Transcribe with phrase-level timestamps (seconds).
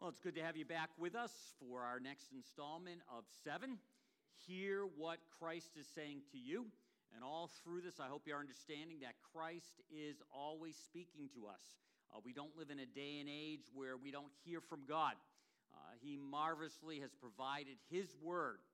[0.00, 3.76] Well, it's good to have you back with us for our next installment of seven.
[4.48, 6.64] Hear what Christ is saying to you.
[7.12, 11.60] And all through this, I hope you're understanding that Christ is always speaking to us.
[12.08, 15.20] Uh, we don't live in a day and age where we don't hear from God.
[15.68, 18.64] Uh, he marvelously has provided His word,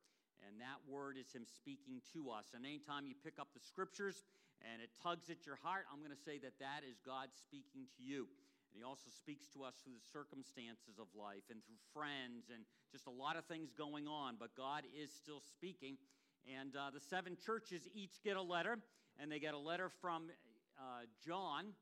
[0.46, 2.54] and that word is Him speaking to us.
[2.54, 4.22] And anytime you pick up the scriptures
[4.62, 7.90] and it tugs at your heart, I'm going to say that that is God speaking
[7.98, 8.30] to you.
[8.76, 13.06] He also speaks to us through the circumstances of life and through friends and just
[13.06, 14.36] a lot of things going on.
[14.38, 15.96] But God is still speaking.
[16.44, 18.78] And uh, the seven churches each get a letter,
[19.18, 20.28] and they get a letter from
[20.78, 21.72] uh, John.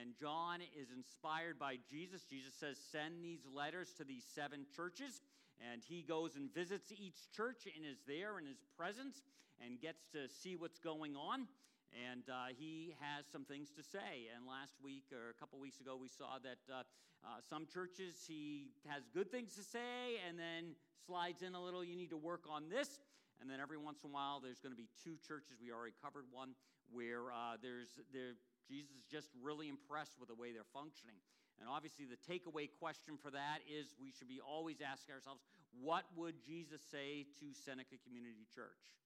[0.00, 2.22] And John is inspired by Jesus.
[2.28, 5.22] Jesus says, Send these letters to these seven churches.
[5.70, 9.22] And he goes and visits each church and is there in his presence
[9.64, 11.46] and gets to see what's going on
[11.92, 14.32] and uh, he has some things to say.
[14.34, 16.82] And last week, or a couple weeks ago, we saw that uh,
[17.22, 20.74] uh, some churches he has good things to say, and then
[21.06, 23.00] slides in a little, you need to work on this.
[23.40, 25.58] And then every once in a while, there's going to be two churches.
[25.60, 26.54] We already covered one
[26.90, 31.18] where uh, there's there, Jesus is just really impressed with the way they're functioning.
[31.60, 35.42] And obviously, the takeaway question for that is we should be always asking ourselves,
[35.78, 39.01] what would Jesus say to Seneca Community Church?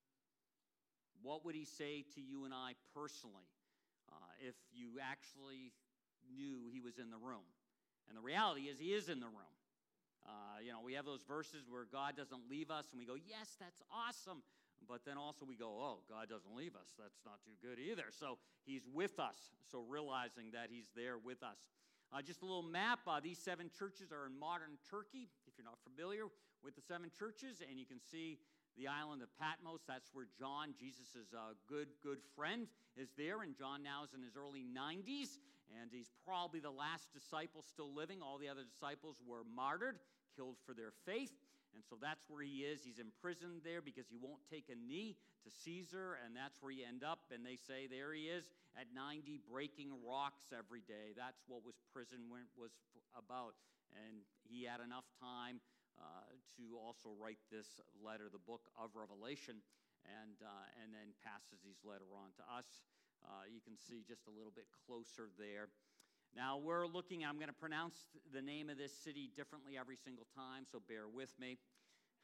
[1.22, 3.48] What would he say to you and I personally
[4.11, 5.72] uh, if you actually
[6.34, 7.47] knew he was in the room?
[8.09, 9.56] And the reality is, he is in the room.
[10.27, 13.14] Uh, you know, we have those verses where God doesn't leave us, and we go,
[13.14, 14.42] Yes, that's awesome.
[14.87, 16.94] But then also we go, Oh, God doesn't leave us.
[16.98, 18.11] That's not too good either.
[18.11, 19.39] So he's with us.
[19.70, 21.59] So realizing that he's there with us.
[22.12, 23.00] Uh, just a little map.
[23.06, 26.27] Uh, these seven churches are in modern Turkey, if you're not familiar
[26.62, 27.62] with the seven churches.
[27.62, 28.39] And you can see
[28.77, 29.80] the island of Patmos.
[29.88, 33.42] That's where John, Jesus' uh, good, good friend, is there.
[33.42, 35.41] And John now is in his early 90s,
[35.80, 38.20] and he's probably the last disciple still living.
[38.20, 39.98] All the other disciples were martyred,
[40.36, 41.32] killed for their faith.
[41.77, 42.80] And so that's where he is.
[42.80, 46.81] He's imprisoned there because he won't take a knee to Caesar, and that's where he
[46.81, 47.28] end up.
[47.28, 48.48] And they say there he is
[48.81, 51.12] at 90, breaking rocks every day.
[51.12, 52.72] That's what was prison was
[53.12, 53.60] about.
[53.92, 55.60] And he had enough time
[56.57, 59.61] to also write this letter, the book of Revelation,
[60.09, 62.87] and, uh, and then passes these letter on to us.
[63.25, 65.69] Uh, you can see just a little bit closer there.
[66.34, 70.27] Now we're looking, I'm going to pronounce the name of this city differently every single
[70.37, 71.59] time, so bear with me.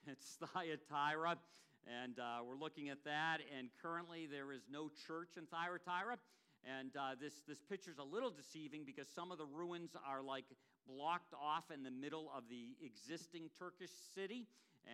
[0.04, 1.38] It's Thyatira,
[1.86, 3.38] and uh, we're looking at that.
[3.56, 6.18] And currently, there is no church in Thyatira.
[6.66, 10.20] And uh, this, this picture is a little deceiving because some of the ruins are
[10.20, 10.46] like
[10.88, 14.46] blocked off in the middle of the existing Turkish city.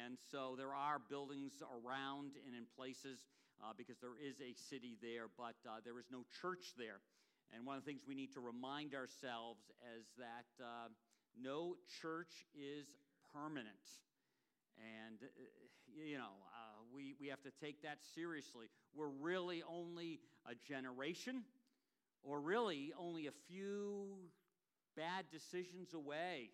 [0.04, 3.24] And so there are buildings around and in places
[3.62, 7.00] uh, because there is a city there, but uh, there is no church there.
[7.54, 9.60] And one of the things we need to remind ourselves
[9.96, 10.88] is that uh,
[11.40, 12.86] no church is
[13.32, 13.88] permanent.
[14.76, 15.40] And, uh,
[15.96, 18.66] you know, uh, we, we have to take that seriously.
[18.94, 21.42] We're really only a generation,
[22.22, 24.18] or really only a few
[24.98, 26.50] bad decisions away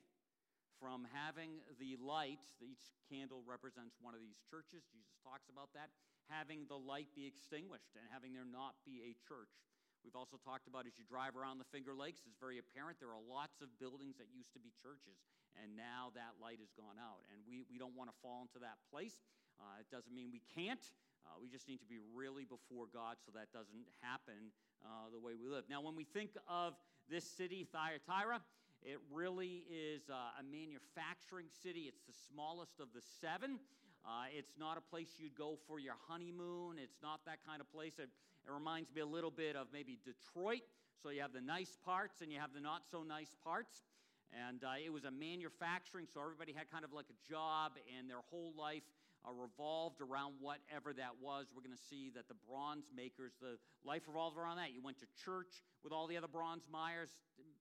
[0.77, 2.44] from having the light.
[2.60, 4.84] Each candle represents one of these churches.
[4.93, 5.88] Jesus talks about that.
[6.28, 9.65] Having the light be extinguished and having there not be a church.
[10.05, 13.16] We've also talked about as you drive around the Finger Lakes, it's very apparent there
[13.16, 15.16] are lots of buildings that used to be churches,
[15.56, 17.25] and now that light has gone out.
[17.32, 19.25] And we, we don't want to fall into that place.
[19.56, 20.84] Uh, it doesn't mean we can't.
[21.25, 24.53] Uh, we just need to be really before God so that doesn't happen
[24.84, 25.65] uh, the way we live.
[25.72, 26.76] Now, when we think of
[27.09, 28.41] this city, Thyatira,
[28.82, 31.88] it really is uh, a manufacturing city.
[31.88, 33.59] It's the smallest of the seven.
[34.04, 36.76] Uh, it's not a place you'd go for your honeymoon.
[36.76, 37.94] It's not that kind of place.
[37.98, 38.10] It,
[38.47, 40.69] it reminds me a little bit of maybe Detroit.
[41.03, 43.84] So you have the nice parts and you have the not so nice parts.
[44.32, 48.10] And uh, it was a manufacturing, so everybody had kind of like a job, and
[48.10, 48.82] their whole life
[49.27, 51.47] uh, revolved around whatever that was.
[51.55, 54.73] We're going to see that the bronze makers, the life revolved around that.
[54.73, 57.11] You went to church with all the other bronze myers,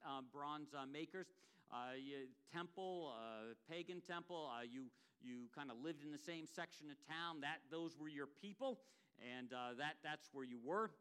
[0.06, 1.28] uh, bronze uh, makers.
[1.72, 4.50] Uh, you, temple, uh, pagan temple.
[4.52, 4.92] Uh, you
[5.24, 7.40] you kind of lived in the same section of town.
[7.42, 8.80] That those were your people,
[9.24, 10.92] and that that's where you were.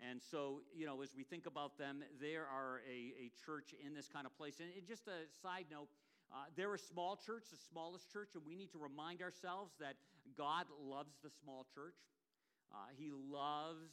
[0.00, 3.92] And so, you know, as we think about them, there are a, a church in
[3.92, 4.56] this kind of place.
[4.60, 5.88] And, and just a side note,
[6.32, 9.94] uh, they're a small church, the smallest church, and we need to remind ourselves that
[10.38, 11.98] God loves the small church.
[12.70, 13.90] Uh, he loves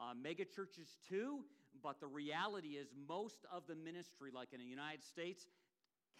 [0.00, 1.44] uh, mega churches too,
[1.82, 5.44] but the reality is most of the ministry, like in the United States,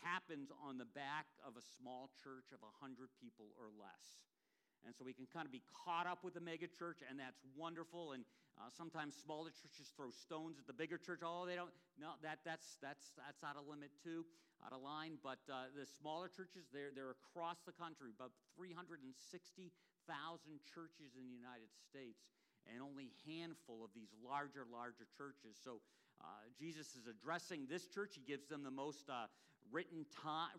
[0.05, 4.29] happens on the back of a small church of 100 people or less.
[4.85, 8.13] And so we can kind of be caught up with the megachurch, and that's wonderful.
[8.13, 11.27] And uh, sometimes smaller churches throw stones at the bigger church.
[11.27, 11.75] Oh, they don't.
[11.99, 14.23] No, that, that's, that's, that's out of limit too,
[14.63, 15.19] out of line.
[15.19, 19.11] But uh, the smaller churches, they're, they're across the country, about 360,000
[20.63, 22.31] churches in the United States,
[22.71, 25.59] and only handful of these larger, larger churches.
[25.59, 25.83] So
[26.23, 28.15] uh, Jesus is addressing this church.
[28.15, 29.27] He gives them the most uh,
[29.75, 30.07] written,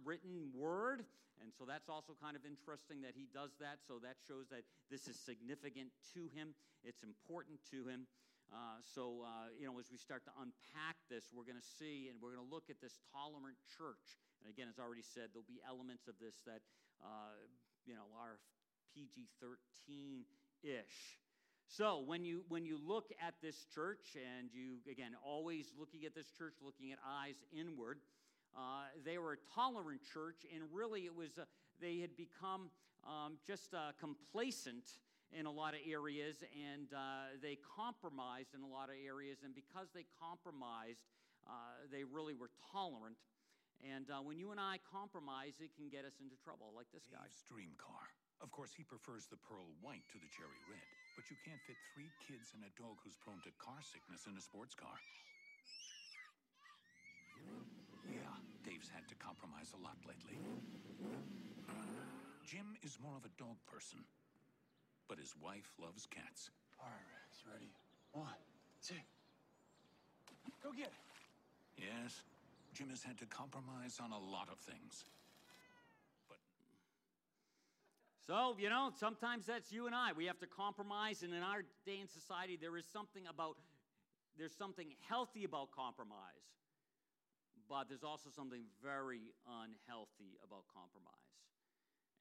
[0.04, 1.08] written word.
[1.40, 3.80] And so that's also kind of interesting that he does that.
[3.88, 6.52] So that shows that this is significant to him,
[6.84, 8.12] it's important to him.
[8.54, 12.12] Uh, so, uh, you know, as we start to unpack this, we're going to see
[12.14, 14.22] and we're going to look at this tolerant church.
[14.44, 16.62] And again, as already said, there'll be elements of this that,
[17.02, 17.42] uh,
[17.90, 18.38] you know, are
[18.94, 20.30] PG 13
[20.62, 21.18] ish.
[21.66, 26.14] So when you when you look at this church and you again always looking at
[26.14, 27.98] this church, looking at eyes inward,
[28.56, 31.46] uh, they were a tolerant church, and really it was, uh,
[31.80, 32.72] they had become
[33.04, 35.04] um, just uh, complacent
[35.36, 39.44] in a lot of areas, and uh, they compromised in a lot of areas.
[39.44, 41.04] And because they compromised,
[41.44, 43.20] uh, they really were tolerant.
[43.84, 47.28] And when you and I compromise, it can get us into trouble, like this guy.
[47.52, 48.08] Dream car.
[48.42, 51.76] Of course, he prefers the pearl white to the cherry red, but you can't fit
[51.94, 54.96] three kids and a dog who's prone to car sickness in a sports car.
[58.66, 60.40] Yeah, Dave's had to compromise a lot lately.
[62.46, 64.00] Jim is more of a dog person,
[65.08, 66.52] but his wife loves cats.
[66.80, 67.72] All right, Rex, ready?
[68.14, 68.28] One,
[68.86, 68.96] two.
[70.62, 71.04] Go get it.
[71.78, 72.22] Yes,
[72.74, 75.06] Jim has had to compromise on a lot of things.
[76.30, 76.38] But.
[78.28, 80.14] So, you know, sometimes that's you and I.
[80.14, 83.58] We have to compromise, and in our day and society, there is something about,
[84.38, 86.46] there's something healthy about compromise
[87.70, 91.36] but there's also something very unhealthy about compromise.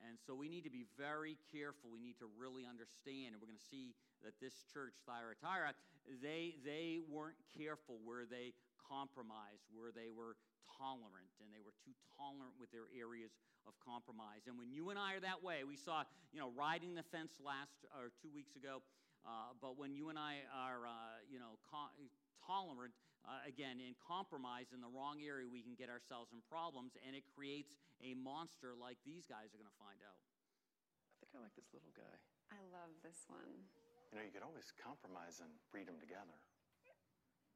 [0.03, 1.89] And so we need to be very careful.
[1.89, 3.95] We need to really understand, and we're going to see
[4.27, 5.73] that this church, Thyatira,
[6.21, 10.37] they, they weren't careful where they compromised, where they were
[10.67, 14.45] tolerant, and they were too tolerant with their areas of compromise.
[14.51, 16.05] And when you and I are that way, we saw,
[16.35, 18.83] you know, riding the fence last or two weeks ago.
[19.25, 21.97] Uh, but when you and I are, uh, you know, co-
[22.45, 22.93] tolerant,
[23.25, 27.17] uh, again, in compromise in the wrong area, we can get ourselves in problems, and
[27.17, 30.21] it creates a monster like these guys are going to find out.
[30.21, 32.17] I think I like this little guy.
[32.53, 33.65] I love this one.
[34.13, 36.37] You know, you could always compromise and breed them together.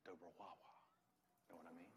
[0.09, 0.73] Doberhuahua.
[1.53, 1.93] Know what I mean?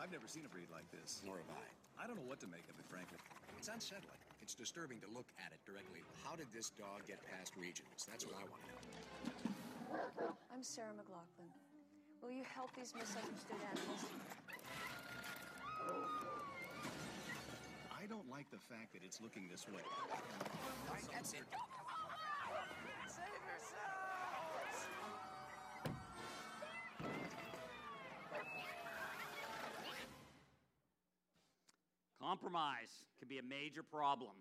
[0.00, 1.20] I've never seen a breed like this.
[1.24, 2.04] Nor have I.
[2.04, 3.18] I don't know what to make of it, frankly.
[3.58, 4.16] It's unsettling.
[4.50, 6.02] It's disturbing to look at it directly.
[6.26, 7.86] How did this dog get past regions?
[8.10, 10.34] That's what I want to know.
[10.52, 11.46] I'm Sarah McLachlan.
[12.20, 14.10] Will you help these misunderstood animals?
[17.94, 19.86] I don't like the fact that it's looking this way.
[19.86, 21.46] All right, that's it.
[32.30, 34.38] Compromise can be a major problem.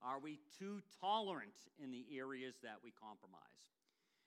[0.00, 3.68] Are we too tolerant in the areas that we compromise?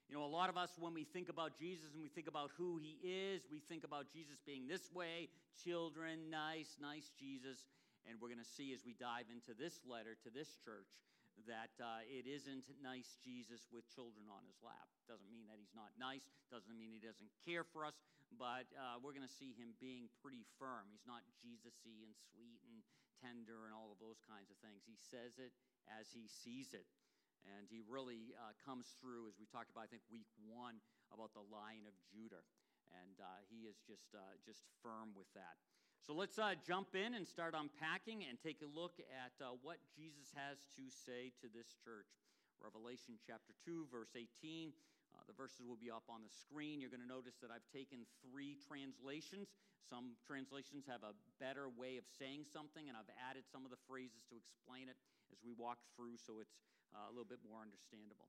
[0.06, 2.54] You know, a lot of us, when we think about Jesus and we think about
[2.54, 5.26] who he is, we think about Jesus being this way,
[5.66, 7.66] children, nice, nice Jesus.
[8.06, 10.94] And we're going to see as we dive into this letter to this church
[11.50, 14.86] that uh, it isn't nice Jesus with children on his lap.
[15.10, 17.98] Doesn't mean that he's not nice, doesn't mean he doesn't care for us,
[18.34, 20.90] but uh, we're going to see him being pretty firm.
[20.90, 22.82] He's not Jesus y and sweet and
[23.22, 24.82] tender and all of those kinds of things.
[24.84, 25.54] He says it
[25.86, 26.86] as he sees it.
[27.46, 30.82] And he really uh, comes through, as we talked about, I think, week one,
[31.14, 32.42] about the Lion of Judah.
[32.90, 35.54] And uh, he is just, uh, just firm with that.
[36.02, 39.78] So let's uh, jump in and start unpacking and take a look at uh, what
[39.94, 42.10] Jesus has to say to this church.
[42.62, 44.72] Revelation chapter 2, verse 18.
[45.16, 46.84] Uh, the verses will be up on the screen.
[46.84, 49.48] You're going to notice that I've taken three translations.
[49.80, 53.80] Some translations have a better way of saying something, and I've added some of the
[53.88, 54.98] phrases to explain it
[55.32, 56.60] as we walk through so it's
[56.92, 58.28] uh, a little bit more understandable.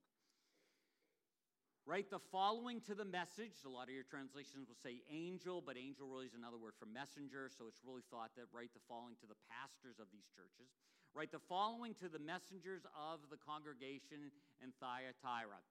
[1.88, 3.63] Write the following to the message.
[3.63, 6.84] A lot of your translations will say angel, but angel really is another word for
[6.84, 10.67] messenger, so it's really thought that write the following to the pastors of these churches.
[11.15, 15.63] Write the following to the messengers of the congregation in Thyatira.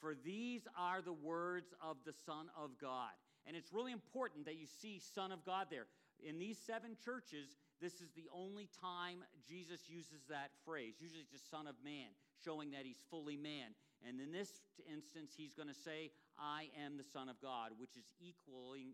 [0.00, 3.12] For these are the words of the Son of God.
[3.46, 5.86] And it's really important that you see Son of God there.
[6.22, 10.94] In these seven churches, this is the only time Jesus uses that phrase.
[11.00, 12.12] Usually it's just Son of Man,
[12.44, 13.72] showing that he's fully man.
[14.06, 17.96] And in this instance, he's going to say, I am the Son of God, which
[17.96, 18.92] is equaling,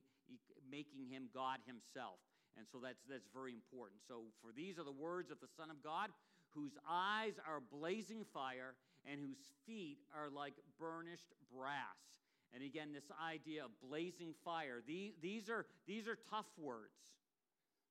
[0.70, 2.18] making him God himself.
[2.58, 4.00] And so that's, that's very important.
[4.06, 6.10] So, for these are the words of the Son of God,
[6.50, 8.74] whose eyes are blazing fire
[9.10, 12.16] and whose feet are like burnished brass.
[12.54, 17.16] And again, this idea of blazing fire, these, these, are, these are tough words.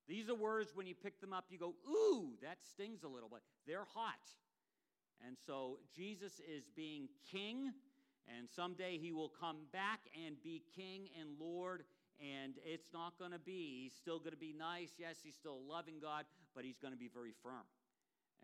[0.08, 3.30] These are words when you pick them up, you go, ooh, that stings a little
[3.30, 3.42] bit.
[3.68, 4.22] They're hot.
[5.26, 7.72] And so Jesus is being king,
[8.28, 11.84] and someday he will come back and be king and Lord.
[12.20, 14.92] And it's not going to be, he's still going to be nice.
[14.98, 17.66] Yes, he's still loving God, but he's going to be very firm.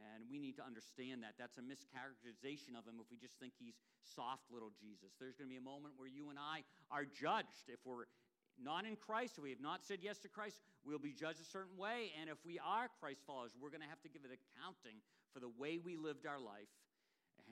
[0.01, 1.37] And we need to understand that.
[1.37, 5.13] That's a mischaracterization of him if we just think he's soft little Jesus.
[5.21, 7.69] There's going to be a moment where you and I are judged.
[7.69, 8.09] If we're
[8.57, 11.49] not in Christ, if we have not said yes to Christ, we'll be judged a
[11.49, 12.11] certain way.
[12.19, 14.99] And if we are Christ followers, we're going to have to give an accounting
[15.33, 16.71] for the way we lived our life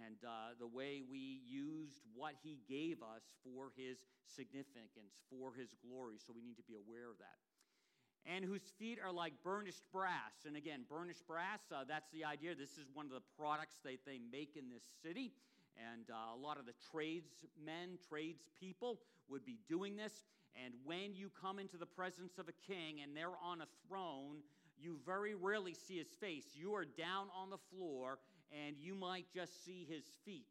[0.06, 5.74] and uh, the way we used what he gave us for his significance, for his
[5.82, 6.22] glory.
[6.22, 7.40] So we need to be aware of that
[8.30, 10.46] and whose feet are like burnished brass.
[10.46, 12.54] And again, burnished brass, uh, that's the idea.
[12.54, 15.34] This is one of the products that they make in this city.
[15.78, 20.14] And uh, a lot of the tradesmen, tradespeople would be doing this.
[20.64, 24.44] And when you come into the presence of a king and they're on a throne,
[24.78, 26.46] you very rarely see his face.
[26.54, 28.20] You are down on the floor
[28.52, 30.46] and you might just see his feet.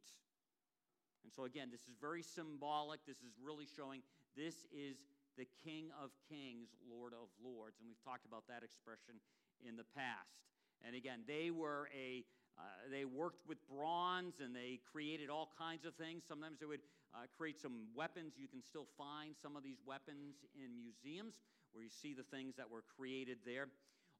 [1.25, 3.01] And so, again, this is very symbolic.
[3.07, 4.01] This is really showing
[4.37, 4.97] this is
[5.39, 7.79] the King of Kings, Lord of Lords.
[7.79, 9.23] And we've talked about that expression
[9.63, 10.43] in the past.
[10.83, 12.27] And again, they were a
[12.59, 16.25] uh, they worked with bronze and they created all kinds of things.
[16.27, 16.83] Sometimes they would
[17.15, 18.35] uh, create some weapons.
[18.37, 21.35] You can still find some of these weapons in museums
[21.73, 23.69] where you see the things that were created there.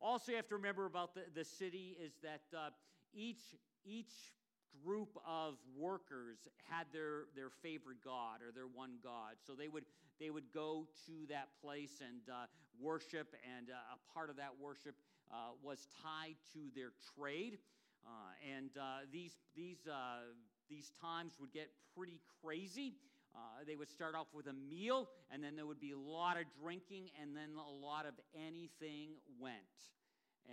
[0.01, 2.71] Also, you have to remember about the, the city is that uh,
[3.13, 3.43] each,
[3.85, 4.15] each
[4.85, 6.39] group of workers
[6.71, 9.37] had their, their favorite god or their one god.
[9.47, 9.85] So they would
[10.19, 12.47] they would go to that place and uh,
[12.81, 14.97] worship, and uh, a part of that worship
[15.31, 17.59] uh, was tied to their trade.
[18.05, 20.27] Uh, and uh, these, these, uh,
[20.69, 22.95] these times would get pretty crazy.
[23.67, 26.45] they would start off with a meal, and then there would be a lot of
[26.61, 29.55] drinking, and then a lot of anything went.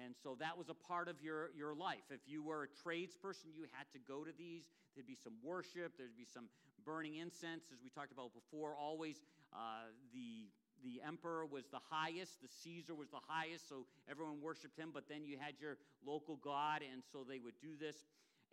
[0.03, 2.03] And so that was a part of your, your life.
[2.11, 4.63] If you were a tradesperson, you had to go to these.
[4.93, 6.49] There'd be some worship, there'd be some
[6.85, 8.75] burning incense, as we talked about before.
[8.75, 9.23] Always
[9.53, 10.51] uh, the
[10.83, 14.91] the emperor was the highest, the Caesar was the highest, so everyone worshiped him.
[14.93, 17.95] But then you had your local god, and so they would do this.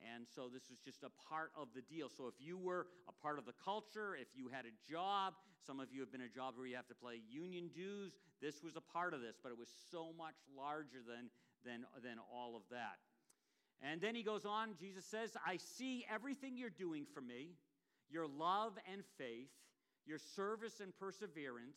[0.03, 2.09] And so this was just a part of the deal.
[2.09, 5.35] So if you were a part of the culture, if you had a job,
[5.67, 8.63] some of you have been a job where you have to pay union dues, this
[8.63, 11.31] was a part of this, but it was so much larger than,
[11.65, 12.99] than, than all of that.
[13.83, 17.51] And then he goes on, Jesus says, I see everything you're doing for me,
[18.11, 19.51] your love and faith,
[20.07, 21.77] your service and perseverance,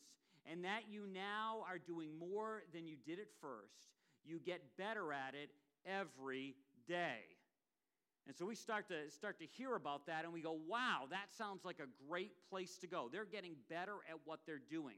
[0.49, 3.73] and that you now are doing more than you did at first.
[4.23, 5.49] You get better at it
[5.85, 6.55] every
[6.87, 7.21] day.
[8.27, 11.33] And so we start to start to hear about that and we go, wow, that
[11.37, 13.07] sounds like a great place to go.
[13.11, 14.97] They're getting better at what they're doing.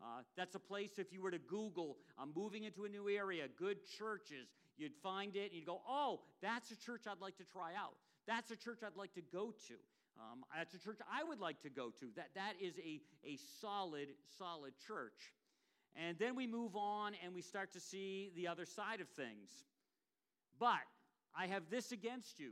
[0.00, 3.48] Uh, that's a place, if you were to Google, I'm moving into a new area,
[3.58, 4.46] good churches,
[4.76, 7.94] you'd find it and you'd go, oh, that's a church I'd like to try out.
[8.26, 9.74] That's a church I'd like to go to.
[10.20, 12.06] Um, that's a church I would like to go to.
[12.16, 14.08] That, that is a, a solid,
[14.38, 15.32] solid church.
[15.96, 19.50] And then we move on and we start to see the other side of things.
[20.60, 20.86] But
[21.38, 22.50] I have this against you.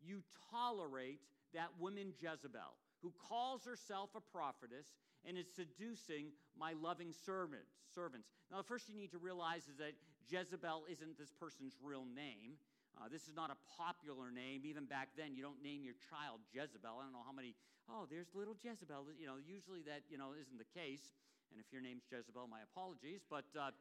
[0.00, 1.20] You tolerate
[1.52, 4.96] that woman Jezebel, who calls herself a prophetess
[5.28, 7.68] and is seducing my loving servants.
[7.94, 8.28] servants.
[8.50, 9.92] Now, the first you need to realize is that
[10.24, 12.56] Jezebel isn't this person's real name.
[12.96, 14.64] Uh, this is not a popular name.
[14.64, 16.96] Even back then, you don't name your child Jezebel.
[16.96, 17.52] I don't know how many,
[17.92, 19.04] oh, there's little Jezebel.
[19.20, 21.12] You know, usually that, you know, isn't the case.
[21.52, 23.20] And if your name's Jezebel, my apologies.
[23.28, 23.76] But uh,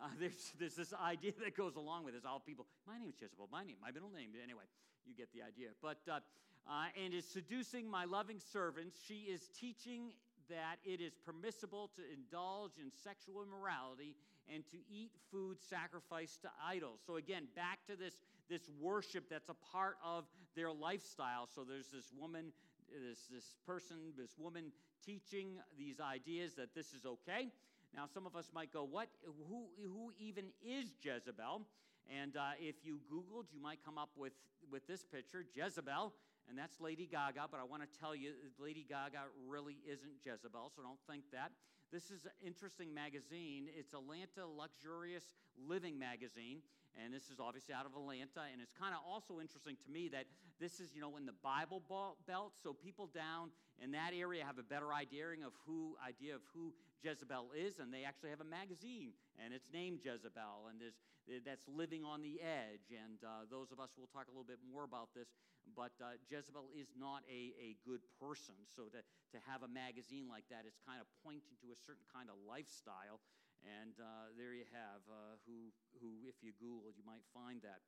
[0.00, 2.24] uh, there's, there's this idea that goes along with this.
[2.24, 4.30] All people, my name is Jezebel, my name, my middle name.
[4.42, 4.64] Anyway,
[5.06, 5.68] you get the idea.
[5.82, 6.20] But, uh,
[6.66, 8.96] uh, and is seducing my loving servants.
[9.06, 10.12] She is teaching
[10.48, 14.16] that it is permissible to indulge in sexual immorality
[14.52, 17.00] and to eat food sacrificed to idols.
[17.06, 18.14] So, again, back to this,
[18.50, 20.24] this worship that's a part of
[20.54, 21.48] their lifestyle.
[21.54, 22.52] So, there's this woman,
[22.92, 24.72] this, this person, this woman
[25.04, 27.48] teaching these ideas that this is okay.
[27.94, 29.08] Now, some of us might go, What?
[29.48, 31.62] Who, who even is Jezebel?
[32.10, 34.32] And uh, if you Googled, you might come up with,
[34.70, 36.12] with this picture Jezebel,
[36.48, 37.46] and that's Lady Gaga.
[37.50, 41.52] But I want to tell you, Lady Gaga really isn't Jezebel, so don't think that.
[41.92, 43.68] This is an interesting magazine.
[43.70, 45.22] It's Atlanta Luxurious
[45.58, 46.62] Living Magazine,
[46.94, 48.46] and this is obviously out of Atlanta.
[48.52, 50.26] And it's kind of also interesting to me that
[50.60, 51.82] this is, you know, in the Bible
[52.26, 53.50] Belt, so people down
[53.82, 57.92] in that area have a better idea of who idea of who Jezebel is, and
[57.92, 60.98] they actually have a magazine, and it's named Jezebel, and there's
[61.44, 62.92] that's living on the edge.
[62.92, 65.32] And uh, those of us will talk a little bit more about this
[65.72, 68.54] but uh, Jezebel is not a, a good person.
[68.68, 72.04] So to, to have a magazine like that, it's kind of pointing to a certain
[72.12, 73.24] kind of lifestyle.
[73.64, 77.80] And uh, there you have uh, who, who, if you Google, you might find that.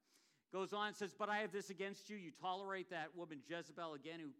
[0.53, 2.17] Goes on, says, But I have this against you.
[2.17, 4.33] You tolerate that woman Jezebel again, who,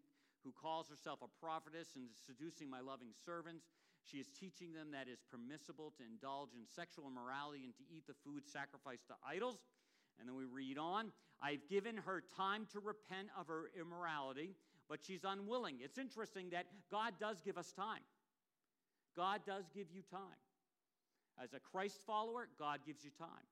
[0.43, 3.69] who calls herself a prophetess and is seducing my loving servants.
[4.01, 7.83] She is teaching them that it is permissible to indulge in sexual immorality and to
[7.91, 9.59] eat the food sacrificed to idols.
[10.19, 14.55] And then we read on I've given her time to repent of her immorality,
[14.89, 15.77] but she's unwilling.
[15.83, 18.01] It's interesting that God does give us time.
[19.15, 20.39] God does give you time.
[21.41, 23.47] As a Christ follower, God gives you time.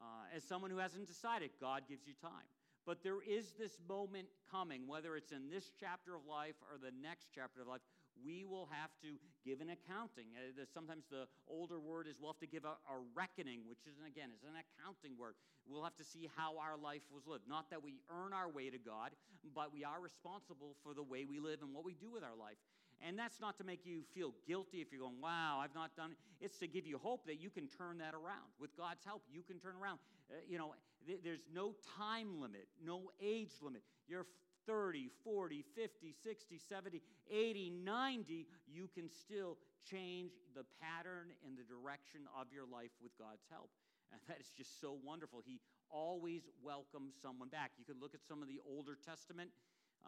[0.00, 2.46] Uh, as someone who hasn't decided, God gives you time.
[2.84, 6.90] But there is this moment coming, whether it's in this chapter of life or the
[6.90, 7.80] next chapter of life,
[8.18, 10.34] we will have to give an accounting.
[10.36, 13.86] Uh, the, sometimes the older word is we'll have to give a, a reckoning, which
[13.86, 15.34] is, again, is an accounting word.
[15.64, 17.46] We'll have to see how our life was lived.
[17.48, 19.14] Not that we earn our way to God,
[19.54, 22.36] but we are responsible for the way we live and what we do with our
[22.36, 22.58] life.
[23.06, 26.12] And that's not to make you feel guilty if you're going, wow, I've not done
[26.12, 26.18] it.
[26.40, 28.46] It's to give you hope that you can turn that around.
[28.60, 29.98] With God's help, you can turn around.
[30.30, 30.74] Uh, you know,
[31.06, 33.82] th- there's no time limit, no age limit.
[34.06, 34.26] You're
[34.66, 41.66] 30, 40, 50, 60, 70, 80, 90, you can still change the pattern and the
[41.66, 43.70] direction of your life with God's help.
[44.12, 45.42] And that is just so wonderful.
[45.44, 45.58] He
[45.90, 47.72] always welcomes someone back.
[47.78, 49.50] You can look at some of the Older Testament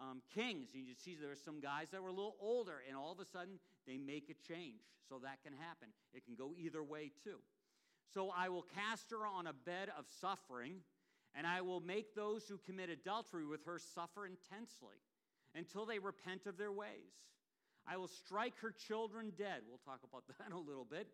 [0.01, 3.13] um, kings, you see there are some guys that were a little older, and all
[3.13, 4.83] of a sudden they make a change.
[5.09, 5.89] So that can happen.
[6.15, 7.39] It can go either way, too.
[8.13, 10.77] So I will cast her on a bed of suffering
[11.35, 15.03] and I will make those who commit adultery with her suffer intensely
[15.55, 17.11] until they repent of their ways.
[17.87, 19.63] I will strike her children dead.
[19.69, 21.09] We'll talk about that in a little bit.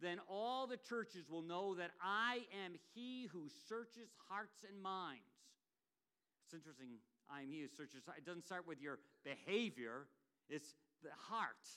[0.00, 5.22] Then all the churches will know that I am he who searches hearts and minds.
[6.44, 6.98] It's interesting.
[7.30, 8.02] I am he who searches.
[8.16, 10.06] It doesn't start with your behavior,
[10.48, 11.68] it's the heart.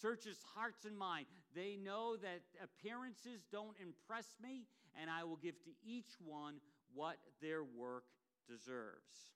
[0.00, 1.26] Searches hearts and mind.
[1.54, 4.66] They know that appearances don't impress me,
[5.00, 6.54] and I will give to each one
[6.94, 8.04] what their work
[8.48, 9.34] deserves.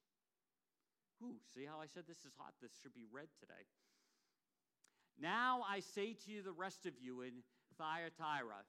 [1.23, 2.55] Ooh, see how I said this is hot?
[2.61, 3.67] This should be read today.
[5.21, 7.33] Now I say to you, the rest of you in
[7.79, 8.65] Thyatira,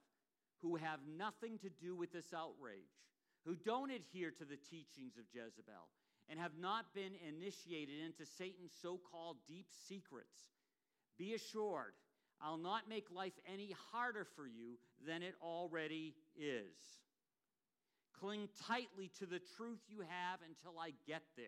[0.62, 3.02] who have nothing to do with this outrage,
[3.44, 5.88] who don't adhere to the teachings of Jezebel,
[6.28, 10.36] and have not been initiated into Satan's so called deep secrets,
[11.18, 11.94] be assured,
[12.40, 16.76] I'll not make life any harder for you than it already is.
[18.20, 21.46] Cling tightly to the truth you have until I get there.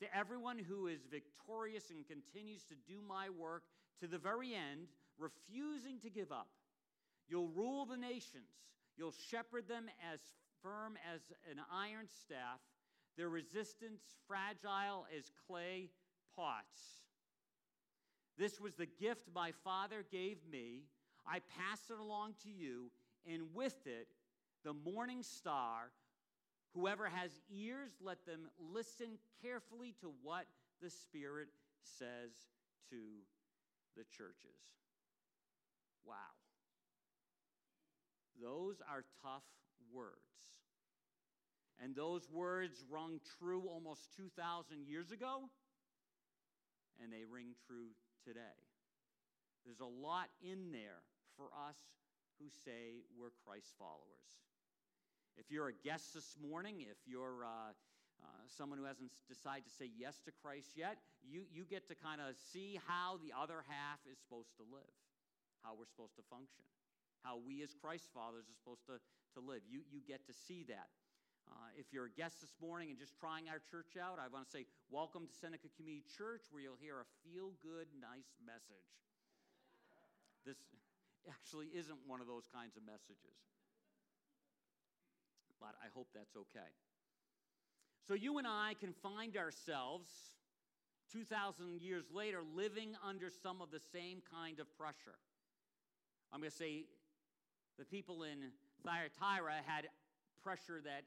[0.00, 3.62] To everyone who is victorious and continues to do my work
[4.00, 6.48] to the very end, refusing to give up,
[7.28, 8.50] you'll rule the nations.
[8.96, 10.20] You'll shepherd them as
[10.62, 12.60] firm as an iron staff,
[13.16, 15.90] their resistance fragile as clay
[16.36, 16.80] pots.
[18.38, 20.82] This was the gift my Father gave me.
[21.26, 22.90] I pass it along to you,
[23.26, 24.08] and with it,
[24.64, 25.90] the morning star.
[26.74, 30.44] Whoever has ears, let them listen carefully to what
[30.82, 31.48] the Spirit
[31.82, 32.32] says
[32.90, 32.96] to
[33.96, 34.60] the churches.
[36.04, 36.14] Wow.
[38.42, 39.44] Those are tough
[39.90, 40.65] words.
[41.82, 45.44] And those words rung true almost 2,000 years ago,
[47.02, 47.92] and they ring true
[48.24, 48.56] today.
[49.64, 51.04] There's a lot in there
[51.36, 51.76] for us
[52.40, 54.28] who say we're Christ followers.
[55.36, 57.76] If you're a guest this morning, if you're uh,
[58.24, 61.94] uh, someone who hasn't decided to say yes to Christ yet, you, you get to
[61.94, 64.96] kind of see how the other half is supposed to live,
[65.60, 66.64] how we're supposed to function,
[67.20, 68.96] how we as Christ fathers are supposed to,
[69.36, 69.60] to live.
[69.68, 70.88] You, you get to see that.
[71.46, 74.46] Uh, if you're a guest this morning and just trying our church out, I want
[74.46, 78.90] to say welcome to Seneca Community Church, where you'll hear a feel good, nice message.
[80.42, 80.58] This
[81.26, 83.34] actually isn't one of those kinds of messages
[85.60, 86.70] but I hope that's okay.
[88.06, 90.10] So you and I can find ourselves
[91.12, 95.18] 2,000 years later living under some of the same kind of pressure.
[96.32, 96.84] I'm going to say
[97.78, 98.52] the people in
[98.84, 99.88] Thyatira had
[100.42, 101.02] pressure that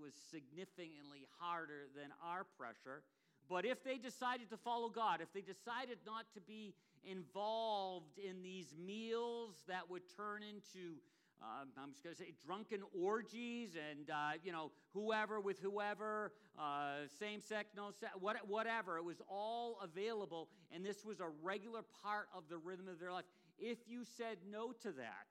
[0.00, 3.02] was significantly harder than our pressure.
[3.48, 8.42] But if they decided to follow God, if they decided not to be involved in
[8.42, 11.00] these meals that would turn into
[11.40, 16.32] um, I'm just going to say drunken orgies and, uh, you know, whoever with whoever,
[16.58, 18.98] uh, same sex, no sex, what, whatever.
[18.98, 23.12] It was all available, and this was a regular part of the rhythm of their
[23.12, 23.24] life.
[23.58, 25.28] If you said no to that,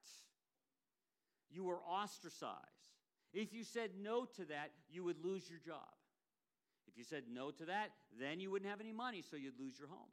[1.49, 2.56] you were ostracized.
[3.38, 5.93] If you said no to that, you would lose your job.
[6.88, 9.78] If you said no to that, then you wouldn't have any money, so you'd lose
[9.78, 10.10] your home.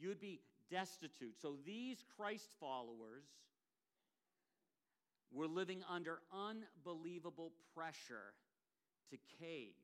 [0.00, 1.36] You'd be destitute.
[1.42, 3.28] So these Christ followers
[5.30, 8.32] were living under unbelievable pressure
[9.10, 9.76] to cave.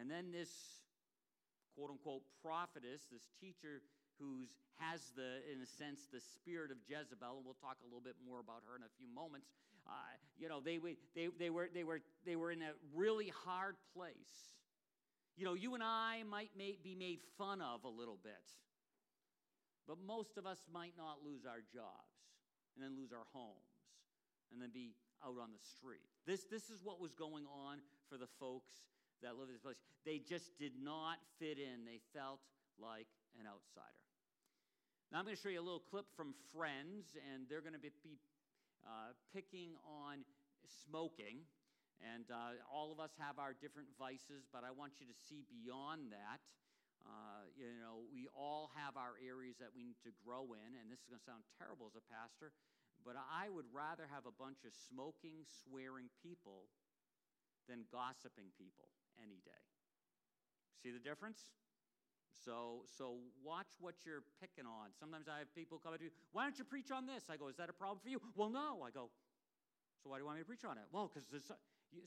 [0.00, 0.50] And then this
[1.76, 3.78] quote unquote prophetess, this teacher
[4.18, 4.50] who
[4.82, 8.18] has the, in a sense, the spirit of Jezebel, and we'll talk a little bit
[8.26, 9.54] more about her in a few moments.
[9.86, 9.92] Uh,
[10.38, 10.78] you know, they,
[11.14, 14.54] they, they, were, they, were, they were in a really hard place.
[15.36, 18.32] You know, you and I might may, be made fun of a little bit,
[19.86, 22.14] but most of us might not lose our jobs
[22.74, 23.74] and then lose our homes
[24.52, 24.94] and then be
[25.24, 26.06] out on the street.
[26.26, 28.72] This, this is what was going on for the folks
[29.22, 29.80] that live in this place.
[30.04, 32.40] They just did not fit in, they felt
[32.78, 33.06] like
[33.38, 34.04] an outsider.
[35.12, 37.78] Now, I'm going to show you a little clip from Friends, and they're going to
[37.78, 37.92] be
[38.86, 40.24] uh, picking on
[40.64, 41.44] smoking.
[42.02, 45.46] And uh, all of us have our different vices, but I want you to see
[45.48, 46.42] beyond that.
[47.04, 50.88] Uh, you know, we all have our areas that we need to grow in, and
[50.88, 52.52] this is going to sound terrible as a pastor,
[53.04, 56.72] but I would rather have a bunch of smoking, swearing people
[57.68, 58.88] than gossiping people
[59.20, 59.64] any day.
[60.80, 61.52] See the difference?
[62.42, 64.90] So, so watch what you're picking on.
[64.98, 67.30] Sometimes I have people come up to me, why don't you preach on this?
[67.30, 68.20] I go, is that a problem for you?
[68.34, 68.82] Well, no.
[68.82, 69.10] I go,
[70.02, 70.84] so why do you want me to preach on it?
[70.90, 71.28] Well, because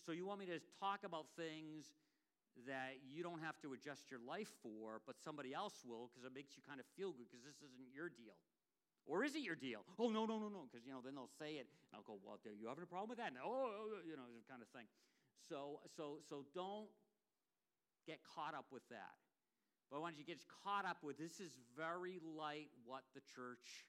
[0.04, 1.96] so you want me to talk about things
[2.66, 6.34] that you don't have to adjust your life for, but somebody else will because it
[6.34, 8.36] makes you kind of feel good because this isn't your deal.
[9.08, 9.88] Or is it your deal?
[9.96, 10.68] Oh, no, no, no, no.
[10.68, 11.72] Because, you know, then they'll say it.
[11.72, 13.32] And I'll go, well, are you having a problem with that?
[13.32, 14.84] No, oh, oh, you know, kind of thing.
[15.48, 16.92] So, so, so don't
[18.04, 19.16] get caught up with that.
[19.88, 23.88] But once you get caught up with this is very light what the church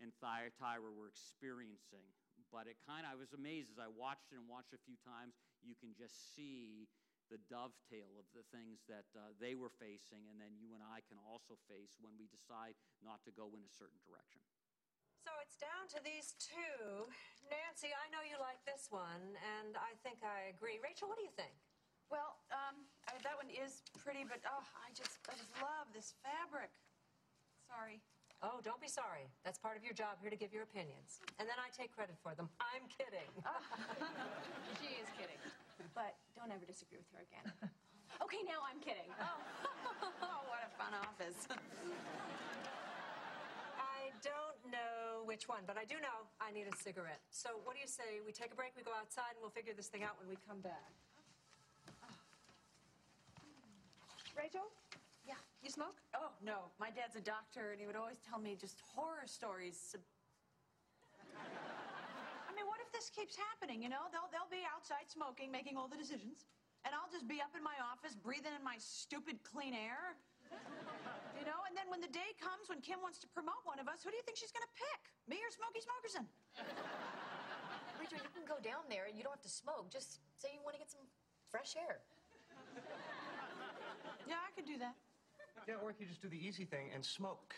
[0.00, 2.08] in Thyatira were experiencing.
[2.48, 4.86] But it kind of, I was amazed as I watched it and watched it a
[4.88, 5.36] few times.
[5.60, 6.88] You can just see
[7.28, 10.98] the dovetail of the things that uh, they were facing, and then you and I
[11.06, 12.74] can also face when we decide
[13.06, 14.42] not to go in a certain direction.
[15.22, 17.06] So it's down to these two.
[17.46, 20.82] Nancy, I know you like this one, and I think I agree.
[20.82, 21.54] Rachel, what do you think?
[22.10, 22.74] Well, um,
[23.06, 26.74] I, that one is pretty, but oh, I just, I just love this fabric.
[27.70, 28.02] Sorry.
[28.42, 29.30] Oh, don't be sorry.
[29.46, 31.22] That's part of your job here to give your opinions.
[31.38, 32.50] And then I take credit for them.
[32.58, 33.30] I'm kidding.
[33.46, 33.62] Oh.
[34.82, 35.38] she is kidding.
[35.94, 37.46] But don't ever disagree with her again.
[38.24, 39.06] okay, now I'm kidding.
[39.22, 39.38] Oh,
[40.26, 41.46] oh what a fun office.
[43.78, 47.20] I don't know which one, but I do know I need a cigarette.
[47.28, 48.24] So what do you say?
[48.24, 50.40] We take a break, we go outside, and we'll figure this thing out when we
[50.48, 50.96] come back.
[54.40, 54.72] Rachel?
[55.28, 55.36] Yeah.
[55.60, 56.00] You smoke?
[56.16, 56.72] Oh, no.
[56.80, 59.92] My dad's a doctor, and he would always tell me just horror stories.
[61.36, 64.08] I mean, what if this keeps happening, you know?
[64.08, 66.48] They'll, they'll be outside smoking, making all the decisions,
[66.88, 70.16] and I'll just be up in my office breathing in my stupid clean air.
[71.36, 73.92] You know, and then when the day comes when Kim wants to promote one of
[73.92, 75.00] us, who do you think she's going to pick?
[75.28, 76.24] Me or Smokey Smokerson?
[78.00, 79.92] Rachel, you can go down there and you don't have to smoke.
[79.92, 81.04] Just say you want to get some
[81.52, 82.00] fresh air.
[84.28, 84.94] Yeah, I could do that.
[85.68, 87.54] Yeah, or if you just do the easy thing and smoke.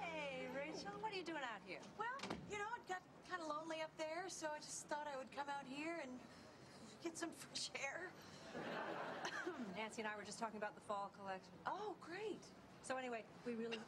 [0.00, 1.82] Hey, Rachel, what are you doing out here?
[1.98, 2.08] Well,
[2.50, 5.30] you know, it got kind of lonely up there, so I just thought I would
[5.34, 6.10] come out here and
[7.04, 8.08] get some fresh air.
[9.76, 11.52] Nancy and I were just talking about the fall collection.
[11.66, 12.40] Oh, great.
[12.82, 13.78] So anyway, we really...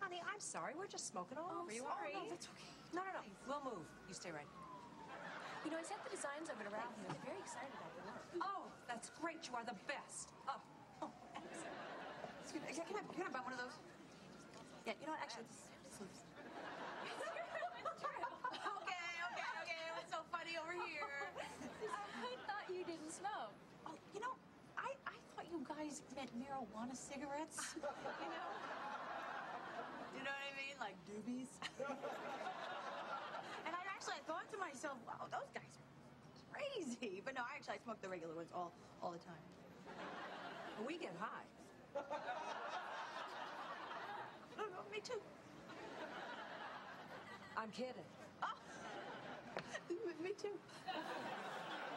[0.00, 0.72] Honey, I'm sorry.
[0.76, 1.84] We're just smoking all Oh, over you.
[1.86, 2.16] sorry.
[2.16, 2.26] all right?
[2.26, 2.72] No, that's okay.
[2.96, 3.22] No, no, no.
[3.46, 3.86] We'll move.
[4.08, 4.48] You stay right.
[5.64, 7.92] You know, I sent the designs over to Ralph, and he was very excited about
[7.94, 8.24] the work.
[8.42, 9.46] Oh, that's great.
[9.46, 10.34] You are the best.
[10.50, 10.58] Oh,
[11.02, 11.10] Oh,
[12.42, 12.70] excuse me.
[12.70, 13.74] Can I, can I buy one of those?
[14.86, 15.22] Yeah, you know what?
[15.22, 16.14] Actually, this, this is...
[18.62, 19.82] okay, okay, okay.
[19.98, 21.10] What's so funny over here?
[21.90, 23.54] I thought you didn't smoke.
[23.86, 24.34] Oh, you know,
[24.78, 27.74] I, I thought you guys meant marijuana cigarettes.
[27.78, 27.82] you
[28.30, 28.48] know?
[30.14, 30.78] You know what I mean?
[30.78, 31.50] Like doobies.
[34.02, 37.22] Actually I thought to myself, wow, those guys are crazy.
[37.24, 39.38] But no, I actually I smoke the regular ones all, all the time.
[40.82, 41.46] we get high.
[44.52, 45.18] No, no, me too.
[47.56, 48.04] I'm kidding.
[48.44, 48.52] Oh,
[50.22, 50.54] me too.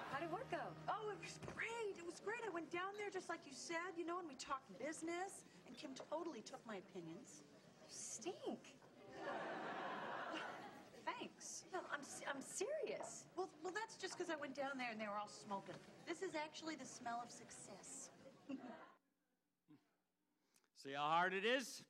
[0.10, 0.64] How did work go?
[0.88, 2.00] Oh, it was great.
[2.00, 2.40] It was great.
[2.48, 5.44] I went down there just like you said, you know, and we talked business.
[5.68, 7.44] And Kim totally took my opinions.
[7.84, 8.75] You stink.
[14.46, 15.74] Went down there and they were all smoking.
[16.06, 18.14] This is actually the smell of success.
[20.86, 21.82] See how hard it is?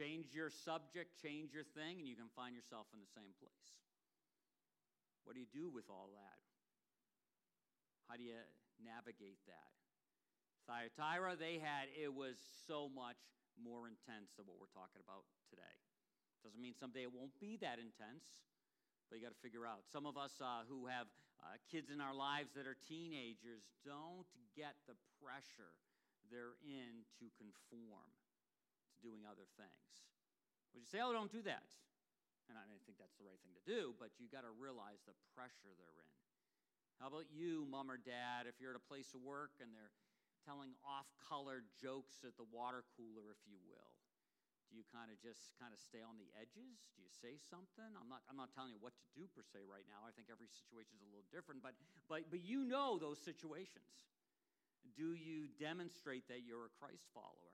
[0.00, 3.76] Change your subject, change your thing, and you can find yourself in the same place.
[5.28, 6.40] What do you do with all that?
[8.08, 8.40] How do you
[8.80, 9.76] navigate that?
[10.64, 13.20] Thyatira, they had, it was so much
[13.60, 15.76] more intense than what we're talking about today.
[16.40, 18.48] Doesn't mean someday it won't be that intense,
[19.10, 19.82] but you got to figure out.
[19.90, 21.10] Some of us uh, who have
[21.42, 25.74] uh, kids in our lives that are teenagers don't get the pressure
[26.30, 28.06] they're in to conform
[28.94, 29.90] to doing other things.
[30.72, 31.66] Would you say, oh, don't do that?
[32.46, 35.14] And I think that's the right thing to do, but you got to realize the
[35.34, 36.14] pressure they're in.
[37.02, 39.94] How about you, mom or dad, if you're at a place of work and they're
[40.46, 43.89] telling off color jokes at the water cooler, if you will?
[44.70, 46.86] Do you kind of just kind of stay on the edges?
[46.94, 47.90] Do you say something?
[47.98, 50.06] I'm not, I'm not telling you what to do per se right now.
[50.06, 51.74] I think every situation is a little different, but,
[52.06, 54.06] but, but you know those situations.
[54.94, 57.50] Do you demonstrate that you're a Christ follower?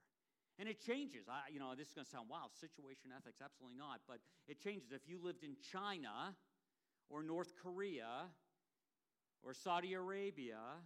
[0.60, 1.24] And it changes.
[1.24, 4.04] I, you know, this is going to sound wow, situation ethics, absolutely not.
[4.04, 4.92] But it changes.
[4.92, 6.36] If you lived in China
[7.08, 8.28] or North Korea
[9.40, 10.84] or Saudi Arabia,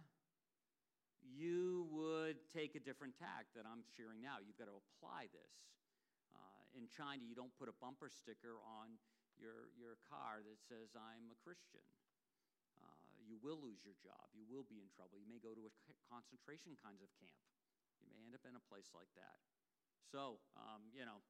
[1.23, 4.39] you would take a different tack that I'm sharing now.
[4.39, 5.51] You've got to apply this
[6.77, 8.95] in China, you don't put a bumper sticker on
[9.39, 11.83] your, your car that says, I'm a Christian.
[12.79, 14.29] Uh, you will lose your job.
[14.33, 15.17] You will be in trouble.
[15.17, 15.73] You may go to a
[16.07, 17.41] concentration kinds of camp.
[18.01, 19.37] You may end up in a place like that.
[20.09, 21.21] So, um, you know,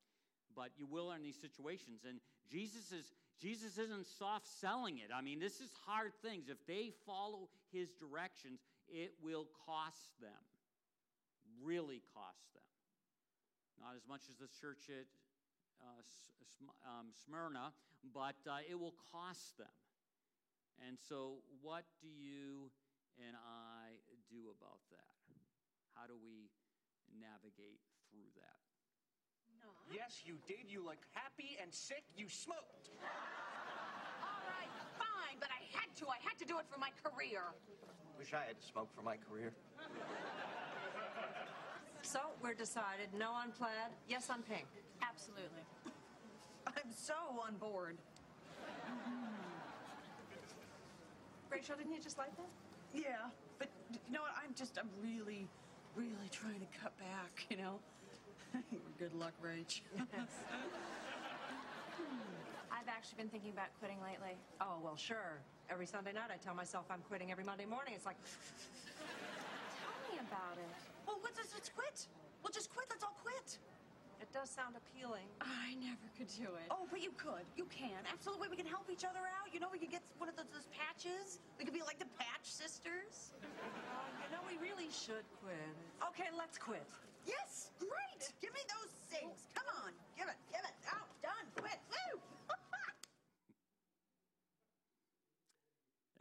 [0.55, 2.03] but you will in these situations.
[2.03, 5.09] And Jesus is Jesus isn't soft selling it.
[5.09, 6.45] I mean, this is hard things.
[6.45, 10.45] If they follow his directions, it will cost them.
[11.63, 12.69] Really cost them.
[13.81, 15.09] Not as much as the church at
[16.85, 17.73] um, Smyrna,
[18.13, 19.73] but uh, it will cost them.
[20.87, 22.73] And so, what do you
[23.21, 25.13] and I do about that?
[25.93, 26.49] How do we
[27.13, 28.57] navigate through that?
[29.61, 29.69] No.
[29.93, 30.71] Yes, you did.
[30.71, 32.01] You look happy and sick.
[32.17, 32.89] You smoked.
[34.25, 36.09] All right, fine, but I had to.
[36.09, 37.45] I had to do it for my career.
[38.17, 39.53] Wish I had to smoke for my career.
[42.03, 44.65] So, we're decided no on plaid, yes on pink.
[45.01, 45.63] Absolutely.
[46.67, 47.13] I'm so
[47.47, 47.97] on board.
[51.49, 52.49] Rachel, didn't you just like that?
[52.93, 54.31] Yeah, but you know what?
[54.43, 55.47] I'm just, I'm really,
[55.95, 57.79] really trying to cut back, you know?
[58.99, 59.81] Good luck, Rach.
[62.71, 64.35] I've actually been thinking about quitting lately.
[64.59, 65.39] Oh, well, sure.
[65.69, 67.31] Every Sunday night I tell myself I'm quitting.
[67.31, 69.40] Every Monday morning it's like, tell
[70.11, 70.75] me about it.
[71.07, 71.55] Well, what's this?
[71.55, 72.07] Let's quit.
[72.43, 72.87] We'll just quit.
[72.91, 73.57] Let's all quit.
[74.19, 75.25] It does sound appealing.
[75.41, 76.69] I never could do it.
[76.69, 77.41] Oh, but you could.
[77.57, 77.97] You can.
[78.05, 78.53] Absolutely.
[78.53, 79.49] We can help each other out.
[79.49, 81.41] You know, we could get one of those, those patches.
[81.57, 83.33] We could be like the Patch Sisters.
[83.41, 83.47] Uh,
[84.21, 85.73] you know, we really should quit.
[86.13, 86.85] Okay, let's quit.
[87.25, 88.29] Yes, great.
[88.41, 89.49] Give me those things.
[89.57, 89.91] Come on.
[90.13, 90.37] Give it.
[90.53, 90.75] Give it.
[90.93, 91.09] Out.
[91.25, 91.45] Done.
[91.57, 91.81] Quit.
[91.89, 92.21] Woo.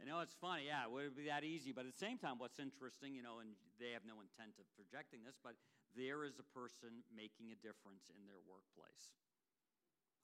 [0.11, 1.71] know, it's funny, yeah, would it be that easy?
[1.71, 4.67] But at the same time, what's interesting, you know, and they have no intent of
[4.75, 5.55] projecting this, but
[5.95, 9.15] there is a person making a difference in their workplace.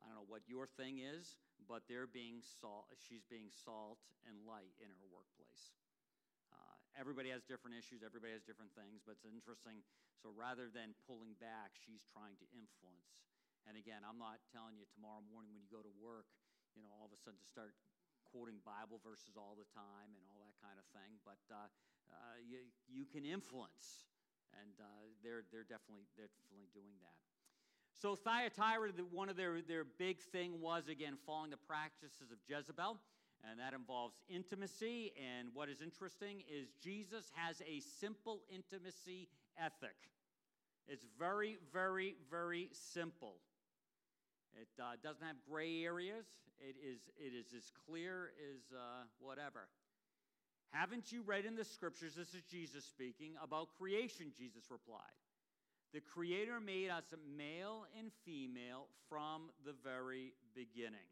[0.03, 4.43] I don't know what your thing is, but they're being salt, she's being salt and
[4.43, 5.73] light in her workplace.
[6.51, 9.81] Uh, everybody has different issues, everybody has different things, but it's interesting.
[10.19, 13.23] So rather than pulling back, she's trying to influence.
[13.65, 16.29] And again, I'm not telling you tomorrow morning when you go to work,
[16.77, 17.73] you know, all of a sudden to start
[18.37, 21.65] quoting Bible verses all the time and all that kind of thing, but uh,
[22.13, 24.05] uh, you, you can influence
[24.61, 24.85] and uh,
[25.25, 27.17] they're, they're, definitely, they're definitely doing that.
[27.97, 33.01] So Thyatira, one of their, their big thing was, again, following the practices of Jezebel,
[33.41, 35.13] and that involves intimacy.
[35.17, 39.97] And what is interesting is Jesus has a simple intimacy ethic.
[40.87, 43.41] It's very, very, very simple.
[44.59, 46.25] It uh, doesn't have gray areas.
[46.59, 49.69] It is, it is as clear as uh, whatever.
[50.71, 54.33] Haven't you read in the scriptures, this is Jesus speaking, about creation?
[54.35, 55.15] Jesus replied.
[55.93, 61.07] The Creator made us male and female from the very beginning.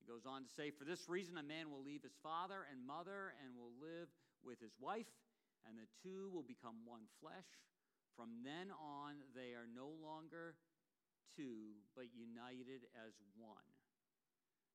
[0.00, 2.86] He goes on to say, For this reason, a man will leave his father and
[2.86, 4.08] mother and will live
[4.42, 5.10] with his wife,
[5.68, 7.46] and the two will become one flesh.
[8.16, 10.56] From then on, they are no longer
[11.36, 13.66] two, but united as one.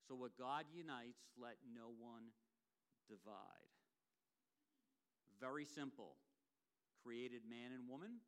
[0.08, 2.32] So, what God unites, let no one
[3.08, 3.72] divide.
[5.40, 6.16] Very simple.
[7.04, 8.24] Created man and woman.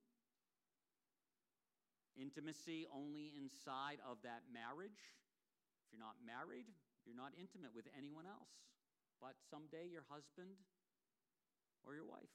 [2.19, 5.15] Intimacy only inside of that marriage.
[5.87, 6.67] If you're not married,
[7.07, 8.59] you're not intimate with anyone else
[9.19, 10.55] but someday your husband
[11.83, 12.31] or your wife.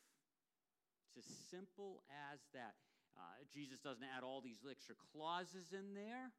[1.16, 2.76] It's as simple as that.
[3.16, 6.34] Uh, Jesus doesn't add all these extra clauses in there.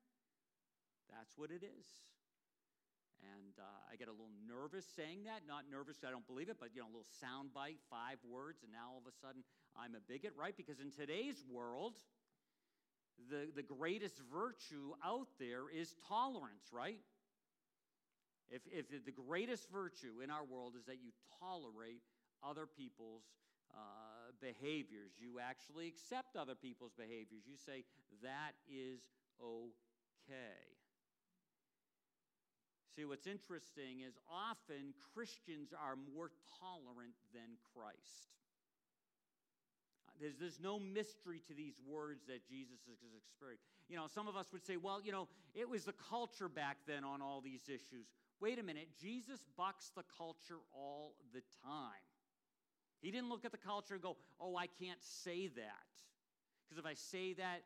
[1.10, 1.88] That's what it is.
[3.24, 5.48] And uh, I get a little nervous saying that.
[5.48, 8.62] Not nervous, I don't believe it, but you know, a little sound bite, five words,
[8.64, 9.42] and now all of a sudden
[9.74, 10.56] I'm a bigot, right?
[10.56, 11.96] Because in today's world,
[13.32, 17.00] the, the greatest virtue out there is tolerance, right?
[18.50, 21.10] If, if the greatest virtue in our world is that you
[21.40, 22.04] tolerate
[22.44, 23.24] other people's
[23.74, 25.12] uh, behaviors.
[25.18, 27.44] You actually accept other people's behaviors.
[27.48, 27.84] You say,
[28.24, 29.00] that is
[29.42, 30.66] okay.
[32.96, 38.32] See, what's interesting is often Christians are more tolerant than Christ.
[40.20, 43.66] There's, there's no mystery to these words that Jesus has experienced.
[43.90, 46.78] You know, some of us would say, well, you know, it was the culture back
[46.88, 48.08] then on all these issues.
[48.40, 52.04] Wait a minute, Jesus bucks the culture all the time.
[53.06, 55.94] He didn't look at the culture and go, oh, I can't say that.
[56.64, 57.62] Because if I say that,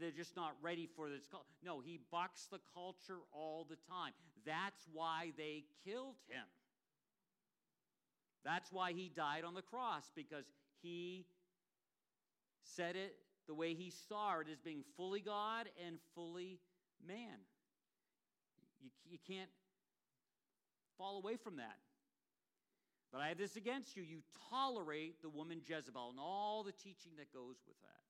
[0.00, 1.22] they're just not ready for this.
[1.64, 4.12] No, he bucks the culture all the time.
[4.44, 6.42] That's why they killed him.
[8.44, 10.46] That's why he died on the cross, because
[10.82, 11.24] he
[12.64, 13.14] said it
[13.46, 16.58] the way he saw it as being fully God and fully
[17.06, 17.38] man.
[18.82, 19.50] You, you can't
[20.98, 21.76] fall away from that.
[23.12, 24.02] But I have this against you.
[24.02, 28.06] You tolerate the woman Jezebel and all the teaching that goes with that,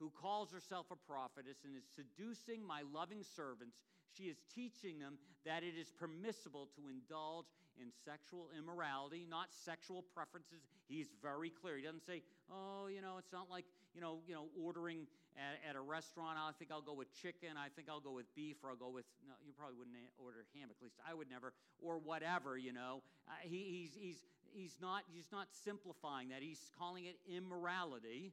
[0.00, 3.76] who calls herself a prophetess and is seducing my loving servants.
[4.16, 7.46] She is teaching them that it is permissible to indulge
[7.80, 10.64] in sexual immorality, not sexual preferences.
[10.88, 11.76] He's very clear.
[11.76, 15.60] He doesn't say, oh, you know, it's not like, you know, you know ordering at,
[15.68, 16.38] at a restaurant.
[16.40, 17.56] I think I'll go with chicken.
[17.56, 20.44] I think I'll go with beef, or I'll go with, no, you probably wouldn't order
[20.56, 23.02] ham, at least I would never, or whatever, you know.
[23.28, 24.20] Uh, he, he's, he's,
[24.52, 26.40] he's, not, he's not simplifying that.
[26.40, 28.32] He's calling it immorality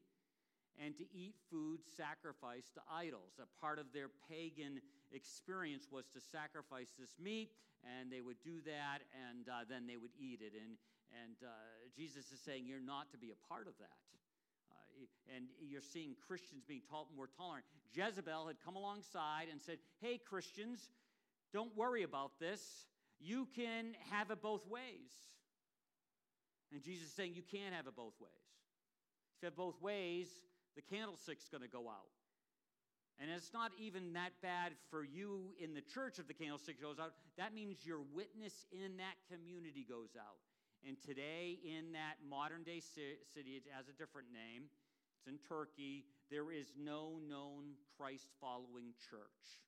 [0.82, 3.38] and to eat food sacrificed to idols.
[3.38, 7.52] A part of their pagan experience was to sacrifice this meat,
[7.86, 10.54] and they would do that, and uh, then they would eat it.
[10.58, 10.78] And,
[11.14, 11.54] and uh,
[11.96, 14.02] Jesus is saying, You're not to be a part of that.
[14.74, 17.66] Uh, and you're seeing Christians being taught more tolerant.
[17.94, 20.90] Jezebel had come alongside and said, Hey, Christians,
[21.54, 22.62] don't worry about this.
[23.20, 25.12] You can have it both ways.
[26.72, 28.32] And Jesus is saying, You can't have it both ways.
[29.38, 30.28] If you have both ways,
[30.76, 32.10] the candlestick's going to go out.
[33.22, 36.98] And it's not even that bad for you in the church if the candlestick goes
[37.00, 37.14] out.
[37.38, 40.42] That means your witness in that community goes out.
[40.86, 44.68] And today, in that modern day city, it has a different name.
[45.18, 46.04] It's in Turkey.
[46.30, 49.64] There is no known Christ following church.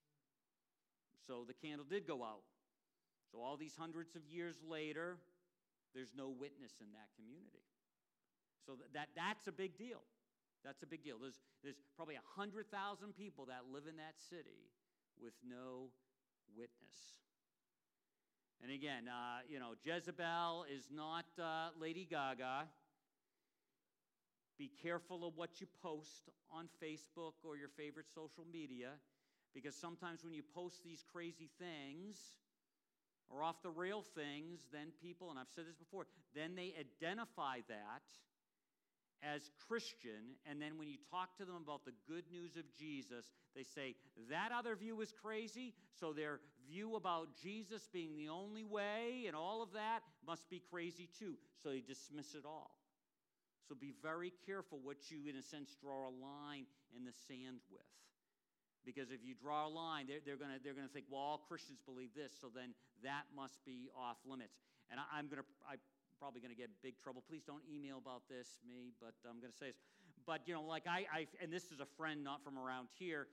[1.26, 2.44] So the candle did go out.
[3.32, 5.18] So, all these hundreds of years later,
[5.94, 7.66] there's no witness in that community.
[8.66, 10.04] So, that, that's a big deal.
[10.64, 11.18] That's a big deal.
[11.20, 12.70] There's, there's probably 100,000
[13.14, 14.72] people that live in that city
[15.22, 15.90] with no
[16.56, 17.25] witness.
[18.66, 22.64] And again, uh, you know, Jezebel is not uh, Lady Gaga.
[24.58, 28.94] Be careful of what you post on Facebook or your favorite social media
[29.54, 32.18] because sometimes when you post these crazy things
[33.30, 37.58] or off the rail things, then people, and I've said this before, then they identify
[37.70, 38.02] that
[39.24, 43.26] as Christian, and then when you talk to them about the good news of Jesus,
[43.56, 43.96] they say
[44.30, 49.36] that other view is crazy, so their view about Jesus being the only way and
[49.36, 52.72] all of that must be crazy too, so they dismiss it all.
[53.68, 57.66] So be very careful what you, in a sense, draw a line in the sand
[57.72, 57.82] with.
[58.86, 62.14] Because if you draw a line, they're, they're going gonna think, well, all Christians believe
[62.14, 64.62] this, so then that must be off limits.
[64.94, 65.82] And I, am going to, I
[66.20, 67.24] probably going to get big trouble.
[67.28, 69.80] Please don't email about this, me, but I'm going to say this.
[70.26, 73.28] But, you know, like I, I, and this is a friend not from around here,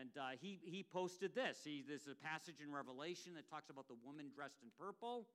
[0.00, 1.58] and uh, he, he posted this.
[1.64, 5.26] He, there's a passage in Revelation that talks about the woman dressed in purple,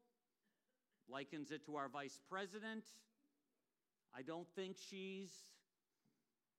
[1.09, 2.83] likens it to our vice president.
[4.15, 5.31] I don't think she's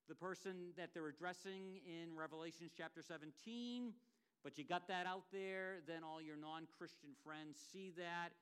[0.08, 3.92] the person that they're addressing in Revelations chapter 17,
[4.42, 8.32] but you got that out there, then all your non Christian friends see that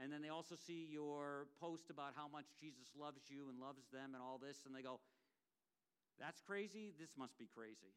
[0.00, 3.84] and then they also see your post about how much Jesus loves you and loves
[3.92, 5.00] them and all this, and they go,
[6.18, 6.92] That's crazy.
[6.98, 7.92] This must be crazy.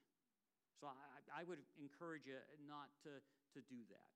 [0.79, 2.35] So I, I would encourage you
[2.67, 3.09] not to,
[3.55, 4.11] to do that.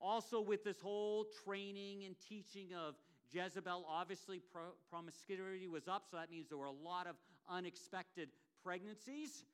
[0.00, 2.94] Also, with this whole training and teaching of
[3.32, 7.16] Jezebel, obviously pro- promiscuity was up, so that means there were a lot of
[7.48, 8.28] unexpected
[8.62, 9.44] pregnancies.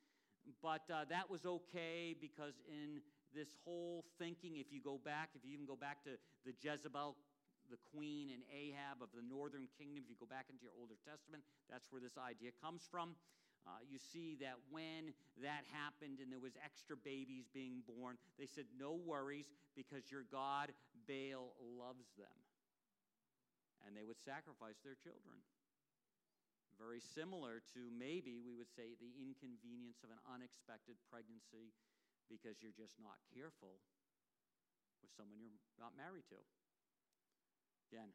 [0.62, 3.00] but uh, that was okay because in
[3.34, 7.16] this whole thinking, if you go back, if you even go back to the Jezebel,
[7.68, 10.96] the queen and Ahab of the northern kingdom, if you go back into your Older
[11.04, 13.12] Testament, that's where this idea comes from.
[13.68, 15.12] Uh, you see that when
[15.44, 20.24] that happened and there was extra babies being born, they said, no worries because your
[20.32, 20.72] God,
[21.04, 22.32] Baal, loves them.
[23.84, 25.44] And they would sacrifice their children.
[26.80, 31.74] Very similar to maybe we would say the inconvenience of an unexpected pregnancy
[32.28, 33.80] because you're just not careful
[35.00, 36.40] with someone you're not married to.
[37.88, 38.12] Again,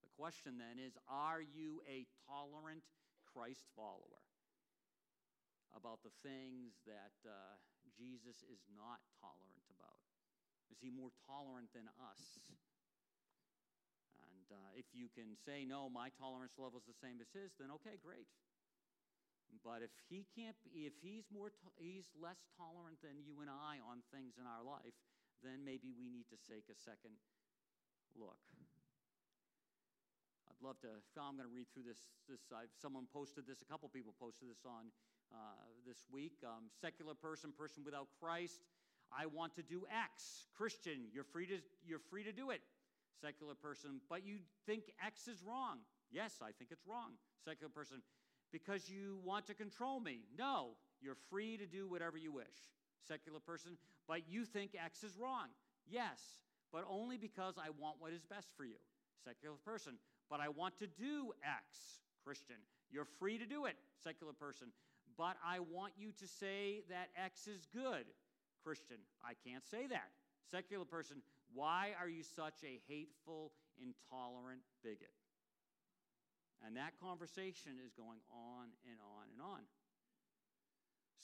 [0.00, 2.88] the question then is are you a tolerant
[3.28, 4.24] Christ follower
[5.72, 7.56] about the things that uh,
[7.92, 10.00] Jesus is not tolerant about?
[10.72, 12.40] Is he more tolerant than us?
[14.16, 17.52] And uh, if you can say, no, my tolerance level is the same as his,
[17.60, 18.28] then okay, great.
[19.60, 23.84] But if he can't, if he's more, to- he's less tolerant than you and I
[23.84, 24.96] on things in our life,
[25.44, 27.20] then maybe we need to take a second
[28.16, 28.40] look.
[30.48, 30.88] I'd love to.
[31.20, 32.08] I'm going to read through this.
[32.28, 33.62] This i someone posted this.
[33.62, 34.88] A couple people posted this on
[35.32, 36.38] uh, this week.
[36.44, 38.62] Um, secular person, person without Christ.
[39.12, 40.48] I want to do X.
[40.56, 42.62] Christian, you're free to you're free to do it.
[43.20, 45.78] Secular person, but you think X is wrong.
[46.10, 47.14] Yes, I think it's wrong.
[47.44, 48.02] Secular person,
[48.52, 50.20] because you want to control me.
[50.38, 52.70] No, you're free to do whatever you wish.
[53.08, 53.72] Secular person,
[54.06, 55.48] but you think X is wrong.
[55.88, 56.20] Yes,
[56.72, 58.76] but only because I want what is best for you.
[59.24, 59.94] Secular person,
[60.30, 62.00] but I want to do X.
[62.24, 62.56] Christian,
[62.92, 63.74] you're free to do it.
[64.04, 64.68] Secular person,
[65.18, 68.04] but I want you to say that X is good.
[68.64, 70.10] Christian, I can't say that.
[70.50, 71.16] Secular person,
[71.52, 75.10] why are you such a hateful, intolerant bigot?
[76.66, 79.60] And that conversation is going on and on and on.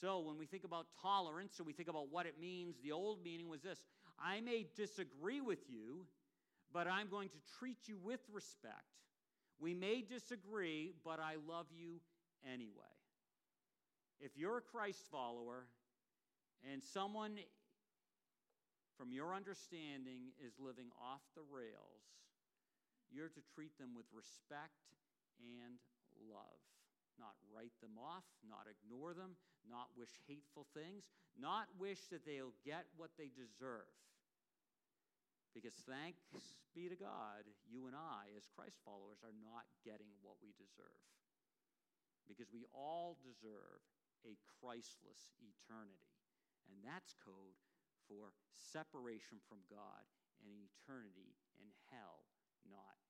[0.00, 3.22] So when we think about tolerance, so we think about what it means, the old
[3.22, 3.78] meaning was this
[4.18, 6.06] I may disagree with you,
[6.72, 8.82] but I'm going to treat you with respect.
[9.60, 12.00] We may disagree, but I love you
[12.44, 12.94] anyway.
[14.20, 15.66] If you're a Christ follower
[16.72, 17.38] and someone
[18.96, 22.02] from your understanding is living off the rails,
[23.10, 24.74] you're to treat them with respect
[25.38, 25.78] and
[26.30, 26.60] love.
[27.18, 29.34] Not write them off, not ignore them,
[29.66, 33.90] not wish hateful things, not wish that they'll get what they deserve.
[35.50, 36.22] Because thanks
[36.78, 41.02] be to God, you and I, as Christ followers, are not getting what we deserve.
[42.30, 43.82] Because we all deserve
[44.22, 46.14] a Christless eternity.
[46.70, 47.58] And that's code
[48.06, 50.06] for separation from God
[50.44, 52.28] and eternity in hell,
[52.68, 53.07] not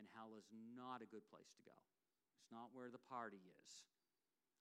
[0.00, 1.76] and hell is not a good place to go.
[2.40, 3.84] It's not where the party is.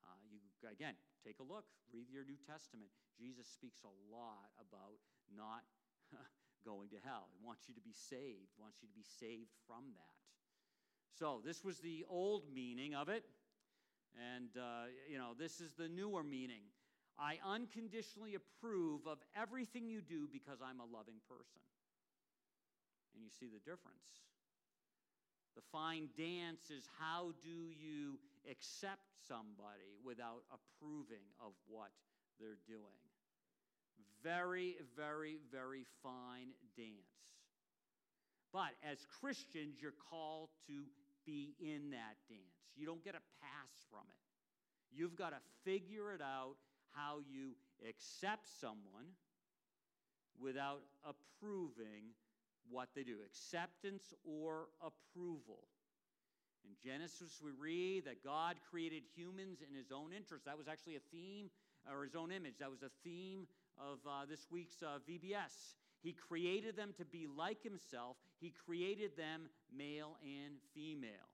[0.03, 1.63] Uh, you again take a look,
[1.95, 2.91] read your New Testament.
[3.15, 4.99] Jesus speaks a lot about
[5.31, 5.63] not
[6.67, 7.31] going to hell.
[7.31, 8.51] He wants you to be saved.
[8.59, 10.19] Wants you to be saved from that.
[11.15, 13.23] So this was the old meaning of it,
[14.19, 16.67] and uh, you know this is the newer meaning.
[17.19, 21.59] I unconditionally approve of everything you do because I'm a loving person.
[23.13, 24.23] And you see the difference.
[25.55, 28.19] The fine dance is how do you
[28.49, 31.91] accept somebody without approving of what
[32.39, 33.03] they're doing?
[34.23, 37.19] Very, very, very fine dance.
[38.51, 40.83] But as Christians, you're called to
[41.25, 42.73] be in that dance.
[42.75, 44.17] You don't get a pass from it.
[44.91, 46.55] You've got to figure it out
[46.91, 47.51] how you
[47.87, 49.13] accept someone
[50.41, 52.15] without approving
[52.69, 55.67] what they do acceptance or approval.
[56.65, 60.45] In Genesis, we read that God created humans in his own interest.
[60.45, 61.49] That was actually a theme,
[61.89, 62.55] or his own image.
[62.59, 63.47] That was a theme
[63.77, 65.75] of uh, this week's uh, VBS.
[66.01, 71.27] He created them to be like himself, he created them male and female.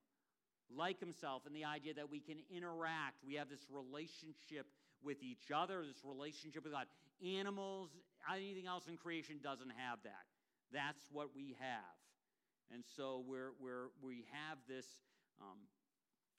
[0.76, 4.66] Like himself, and the idea that we can interact, we have this relationship
[5.04, 6.88] with each other, this relationship with God.
[7.24, 7.92] Animals,
[8.34, 10.26] anything else in creation doesn't have that.
[10.72, 11.96] That's what we have.
[12.74, 14.86] And so we're, we're, we have this
[15.40, 15.60] um,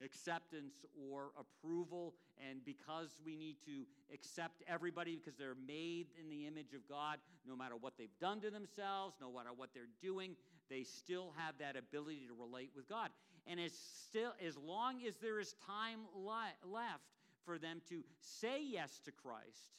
[0.05, 2.15] acceptance or approval,
[2.51, 7.19] and because we need to accept everybody because they're made in the image of God,
[7.47, 10.37] no matter what they've done to themselves, no matter what they're doing,
[10.69, 13.11] they still have that ability to relate with God.
[13.47, 13.73] And as
[14.09, 17.05] still as long as there is time li- left
[17.45, 19.71] for them to say yes to Christ,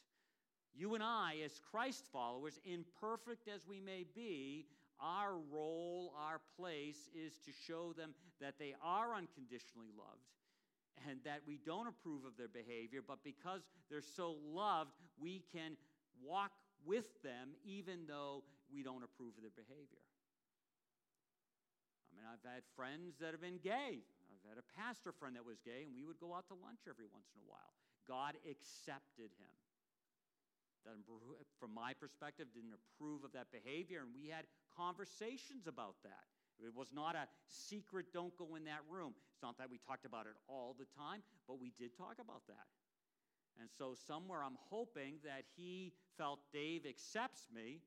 [0.78, 4.66] you and I, as Christ followers, imperfect as we may be,
[5.00, 10.22] our role, our place is to show them that they are unconditionally loved
[11.08, 15.76] and that we don't approve of their behavior, but because they're so loved, we can
[16.22, 16.52] walk
[16.86, 20.02] with them even though we don't approve of their behavior.
[22.10, 24.02] I mean, I've had friends that have been gay.
[24.02, 26.86] I've had a pastor friend that was gay, and we would go out to lunch
[26.90, 27.74] every once in a while.
[28.06, 29.54] God accepted him.
[31.58, 36.24] From my perspective, didn't approve of that behavior, and we had conversations about that.
[36.58, 39.14] It was not a secret, don't go in that room.
[39.32, 42.42] It's not that we talked about it all the time, but we did talk about
[42.48, 42.66] that.
[43.60, 47.82] And so, somewhere I'm hoping that he felt Dave accepts me.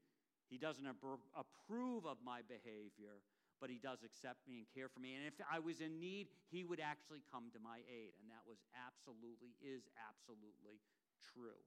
[0.50, 3.24] He doesn't approve of my behavior,
[3.60, 5.16] but he does accept me and care for me.
[5.16, 8.20] And if I was in need, he would actually come to my aid.
[8.20, 10.84] And that was absolutely, is absolutely
[11.32, 11.64] true.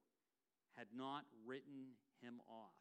[0.77, 2.75] Had not written him off.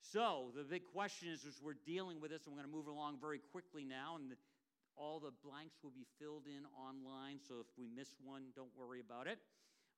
[0.00, 2.88] So the big question is as we're dealing with this, and we're going to move
[2.88, 4.36] along very quickly now, and the,
[4.96, 7.38] all the blanks will be filled in online.
[7.46, 9.38] So if we miss one, don't worry about it.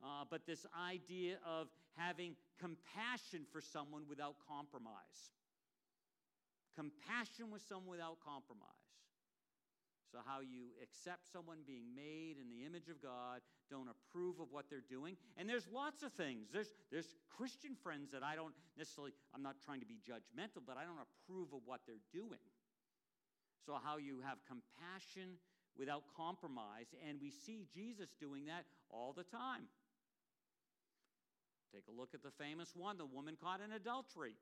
[0.03, 5.31] Uh, but this idea of having compassion for someone without compromise.
[6.75, 8.82] Compassion with someone without compromise.
[10.13, 13.41] So, how you accept someone being made in the image of God,
[13.73, 15.17] don't approve of what they're doing.
[15.41, 16.53] And there's lots of things.
[16.53, 20.77] There's, there's Christian friends that I don't necessarily, I'm not trying to be judgmental, but
[20.77, 22.45] I don't approve of what they're doing.
[23.65, 25.41] So, how you have compassion
[25.81, 26.93] without compromise.
[27.09, 29.73] And we see Jesus doing that all the time.
[31.73, 34.37] Take a look at the famous one, the woman caught in adultery.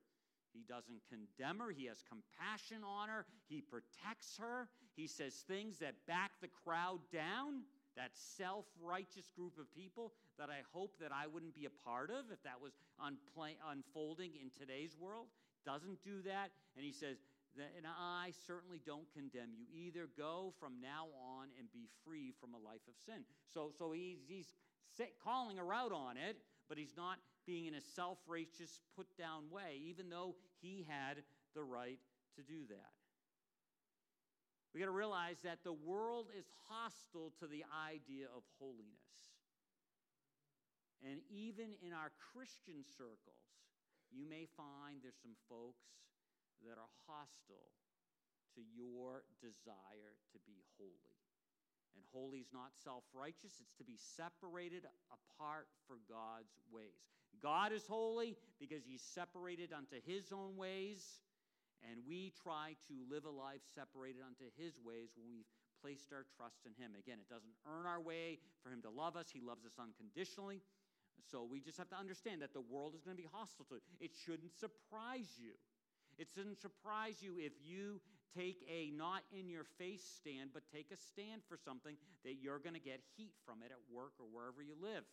[0.52, 1.70] He doesn't condemn her.
[1.70, 3.26] He has compassion on her.
[3.48, 4.68] He protects her.
[4.96, 7.62] He says things that back the crowd down,
[7.96, 12.10] that self righteous group of people that I hope that I wouldn't be a part
[12.10, 15.26] of if that was unfolding in today's world.
[15.64, 16.50] Doesn't do that.
[16.76, 17.18] And he says,
[17.58, 19.66] and I certainly don't condemn you.
[19.74, 23.24] Either go from now on and be free from a life of sin.
[23.52, 24.54] So, so he's, he's
[25.22, 26.36] calling her out on it,
[26.68, 31.22] but he's not being in a self righteous, put down way, even though he had
[31.54, 31.98] the right
[32.36, 32.92] to do that.
[34.72, 39.10] We got to realize that the world is hostile to the idea of holiness.
[41.02, 43.50] And even in our Christian circles,
[44.12, 45.90] you may find there's some folks
[46.62, 47.72] that are hostile
[48.54, 51.09] to your desire to be holy.
[51.94, 57.02] And holy is not self righteous, it's to be separated apart for God's ways.
[57.42, 61.22] God is holy because he's separated unto his own ways,
[61.82, 65.48] and we try to live a life separated unto his ways when we've
[65.80, 66.92] placed our trust in him.
[66.98, 70.60] Again, it doesn't earn our way for him to love us, he loves us unconditionally.
[71.30, 73.76] So we just have to understand that the world is going to be hostile to
[73.76, 73.82] it.
[74.00, 75.52] It shouldn't surprise you.
[76.18, 78.00] It shouldn't surprise you if you
[78.36, 82.58] take a not in your face stand, but take a stand for something that you're
[82.58, 85.04] going to get heat from it at work or wherever you live.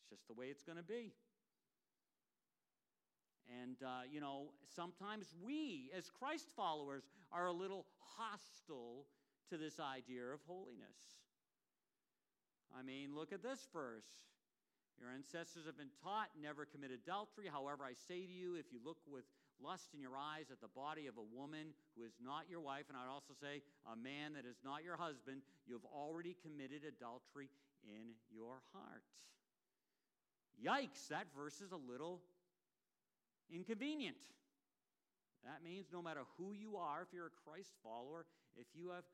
[0.00, 1.12] It's just the way it's going to be.
[3.62, 7.86] And, uh, you know, sometimes we, as Christ followers, are a little
[8.16, 9.06] hostile
[9.50, 11.18] to this idea of holiness.
[12.70, 14.06] I mean, look at this verse.
[15.00, 17.50] Your ancestors have been taught never commit adultery.
[17.50, 19.24] However, I say to you, if you look with
[19.62, 22.88] lust in your eyes at the body of a woman who is not your wife,
[22.88, 26.82] and I'd also say a man that is not your husband, you have already committed
[26.84, 27.48] adultery
[27.84, 29.04] in your heart.
[30.60, 32.20] Yikes, that verse is a little
[33.52, 34.20] inconvenient.
[35.44, 39.04] That means no matter who you are, if you're a Christ follower, if you have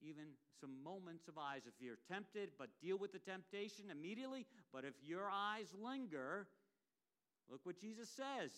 [0.00, 4.84] even some moments of eyes, if you're tempted, but deal with the temptation immediately, but
[4.84, 6.46] if your eyes linger,
[7.50, 8.50] look what Jesus says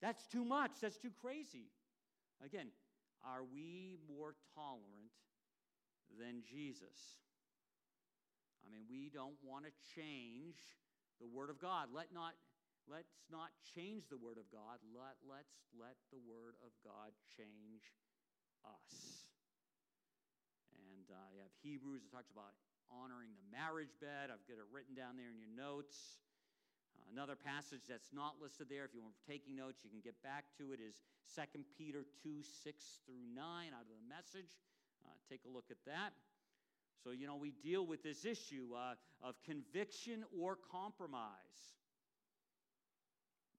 [0.00, 0.72] that's too much.
[0.80, 1.70] That's too crazy.
[2.44, 2.68] Again,
[3.26, 5.14] are we more tolerant
[6.18, 7.18] than Jesus?
[8.62, 10.58] I mean, we don't want to change
[11.18, 11.90] the Word of God.
[11.90, 12.38] Let not,
[12.86, 14.78] let's not change the Word of God.
[14.94, 17.90] Let, let's let the Word of God change
[18.62, 19.26] us.
[20.78, 22.54] And uh, you have Hebrews that talks about
[22.86, 24.30] honoring the marriage bed.
[24.30, 26.22] I've got it written down there in your notes.
[27.12, 30.44] Another passage that's not listed there, if you were taking notes, you can get back
[30.58, 31.02] to it, is
[31.34, 33.44] 2 Peter 2 6 through 9
[33.74, 34.50] out of the message.
[35.04, 36.12] Uh, take a look at that.
[37.02, 41.78] So, you know, we deal with this issue uh, of conviction or compromise.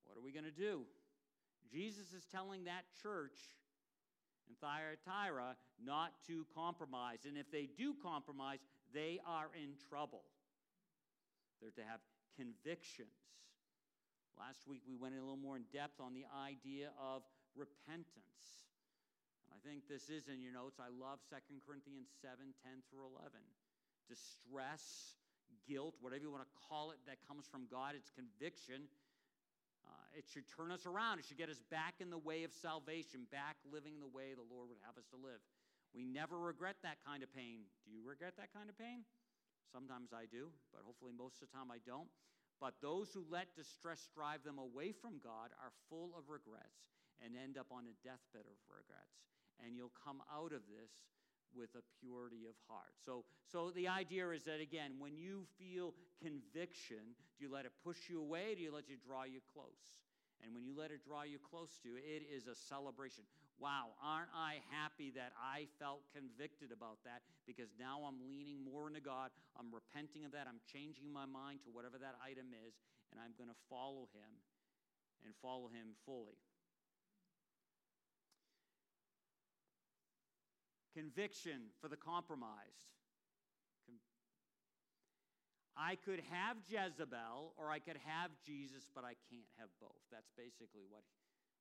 [0.06, 0.82] What are we going to do?
[1.72, 3.38] Jesus is telling that church
[4.50, 7.26] in Thyatira not to compromise.
[7.28, 8.60] And if they do compromise,
[8.94, 10.24] they are in trouble.
[11.62, 12.00] They're to have
[12.40, 13.12] convictions.
[14.40, 17.28] Last week we went a little more in depth on the idea of
[17.60, 18.72] repentance.
[19.52, 20.80] I think this is in your notes.
[20.80, 21.36] I love 2
[21.68, 23.36] Corinthians 7 10 through 11.
[24.08, 25.20] Distress,
[25.68, 28.88] guilt, whatever you want to call it, that comes from God, it's conviction.
[29.84, 31.20] Uh, it should turn us around.
[31.20, 34.48] It should get us back in the way of salvation, back living the way the
[34.48, 35.44] Lord would have us to live.
[35.92, 37.68] We never regret that kind of pain.
[37.84, 39.04] Do you regret that kind of pain?
[39.72, 42.10] Sometimes I do, but hopefully most of the time I don't.
[42.60, 46.92] But those who let distress drive them away from God are full of regrets
[47.24, 49.16] and end up on a deathbed of regrets.
[49.64, 50.92] And you'll come out of this
[51.56, 52.94] with a purity of heart.
[53.06, 57.72] So, so the idea is that, again, when you feel conviction, do you let it
[57.84, 58.56] push you away?
[58.56, 59.98] do you let it draw you close?
[60.44, 63.24] And when you let it draw you close to, it is a celebration.
[63.60, 68.88] Wow, aren't I happy that I felt convicted about that because now I'm leaning more
[68.88, 69.36] into God.
[69.60, 70.48] I'm repenting of that.
[70.48, 72.80] I'm changing my mind to whatever that item is,
[73.12, 74.32] and I'm going to follow Him
[75.28, 76.40] and follow Him fully.
[80.96, 82.96] Conviction for the compromised.
[85.76, 90.04] I could have Jezebel or I could have Jesus, but I can't have both.
[90.12, 91.04] That's basically what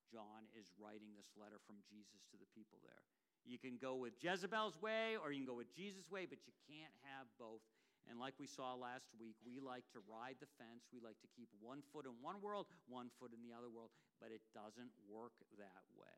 [0.09, 3.05] John is writing this letter from Jesus to the people there.
[3.49, 6.53] You can go with Jezebel's way or you can go with Jesus' way, but you
[6.69, 7.65] can't have both.
[8.09, 10.89] And like we saw last week, we like to ride the fence.
[10.89, 13.93] We like to keep one foot in one world, one foot in the other world,
[14.17, 16.17] but it doesn't work that way.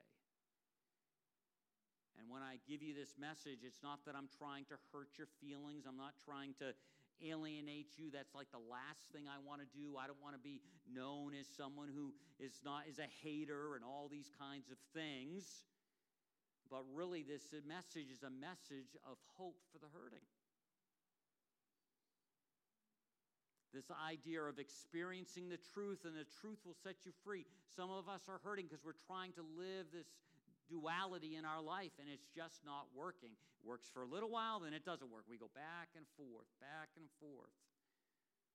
[2.19, 5.31] And when I give you this message, it's not that I'm trying to hurt your
[5.41, 5.89] feelings.
[5.89, 6.77] I'm not trying to
[7.25, 8.11] alienate you.
[8.11, 9.97] That's like the last thing I want to do.
[9.97, 13.85] I don't want to be known as someone who is not is a hater and
[13.85, 15.65] all these kinds of things.
[16.71, 20.23] But really, this message is a message of hope for the hurting.
[23.75, 27.47] This idea of experiencing the truth and the truth will set you free.
[27.77, 30.11] Some of us are hurting because we're trying to live this
[30.71, 33.35] duality in our life, and it's just not working.
[33.35, 35.27] It works for a little while, then it doesn't work.
[35.27, 37.53] We go back and forth, back and forth.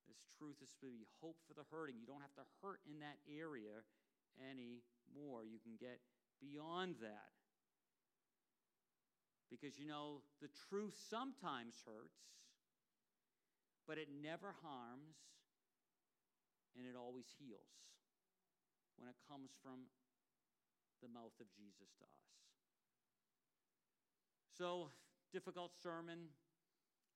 [0.07, 1.99] This truth is to be hope for the hurting.
[1.99, 3.84] You don't have to hurt in that area
[4.39, 5.43] anymore.
[5.43, 5.99] You can get
[6.39, 7.36] beyond that.
[9.51, 12.24] Because you know, the truth sometimes hurts,
[13.88, 15.20] but it never harms
[16.76, 17.72] and it always heals
[18.97, 19.88] when it comes from
[21.02, 22.26] the mouth of Jesus to us.
[24.56, 24.88] So,
[25.36, 26.32] difficult sermon.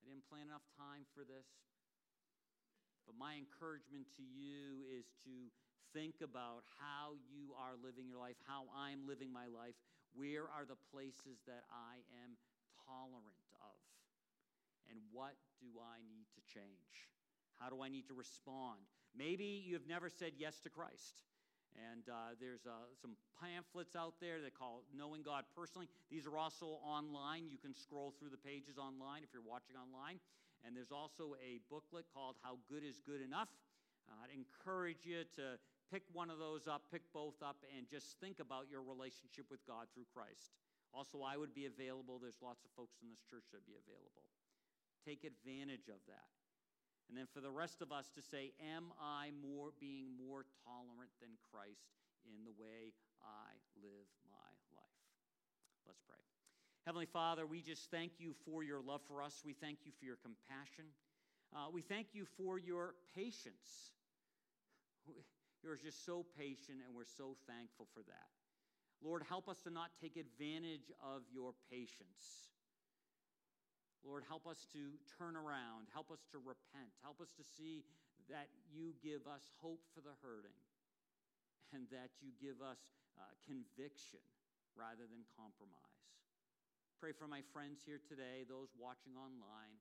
[0.04, 1.48] I didn't plan enough time for this.
[3.08, 5.50] But my encouragement to you is to
[5.96, 9.74] think about how you are living your life, how I'm living my life.
[10.14, 12.38] Where are the places that I am
[12.86, 13.80] tolerant of?
[14.90, 17.10] And what do I need to change?
[17.58, 18.84] How do I need to respond?
[19.16, 21.24] Maybe you've never said yes to Christ.
[21.78, 25.88] And uh, there's uh, some pamphlets out there that call Knowing God Personally.
[26.10, 27.48] These are also online.
[27.48, 30.20] You can scroll through the pages online if you're watching online.
[30.66, 33.48] And there's also a booklet called How Good is Good Enough.
[34.10, 38.20] Uh, I'd encourage you to pick one of those up, pick both up, and just
[38.20, 40.58] think about your relationship with God through Christ.
[40.94, 42.18] Also, I would be available.
[42.18, 44.26] There's lots of folks in this church that would be available.
[45.06, 46.39] Take advantage of that.
[47.10, 51.10] And then for the rest of us to say, Am I more being more tolerant
[51.18, 51.90] than Christ
[52.22, 52.94] in the way
[53.26, 55.02] I live my life?
[55.90, 56.22] Let's pray.
[56.86, 59.42] Heavenly Father, we just thank you for your love for us.
[59.44, 60.86] We thank you for your compassion.
[61.50, 63.98] Uh, we thank you for your patience.
[65.64, 68.30] You're just so patient, and we're so thankful for that.
[69.02, 72.54] Lord, help us to not take advantage of your patience.
[74.04, 75.92] Lord, help us to turn around.
[75.92, 76.92] Help us to repent.
[77.04, 77.84] Help us to see
[78.32, 80.56] that you give us hope for the hurting
[81.74, 82.80] and that you give us
[83.20, 84.24] uh, conviction
[84.78, 86.00] rather than compromise.
[86.98, 89.80] Pray for my friends here today, those watching online.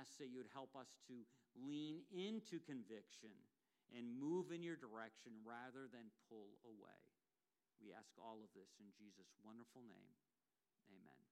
[0.00, 1.24] Ask that you would help us to
[1.58, 3.34] lean into conviction
[3.92, 7.02] and move in your direction rather than pull away.
[7.82, 10.16] We ask all of this in Jesus' wonderful name.
[10.88, 11.23] Amen.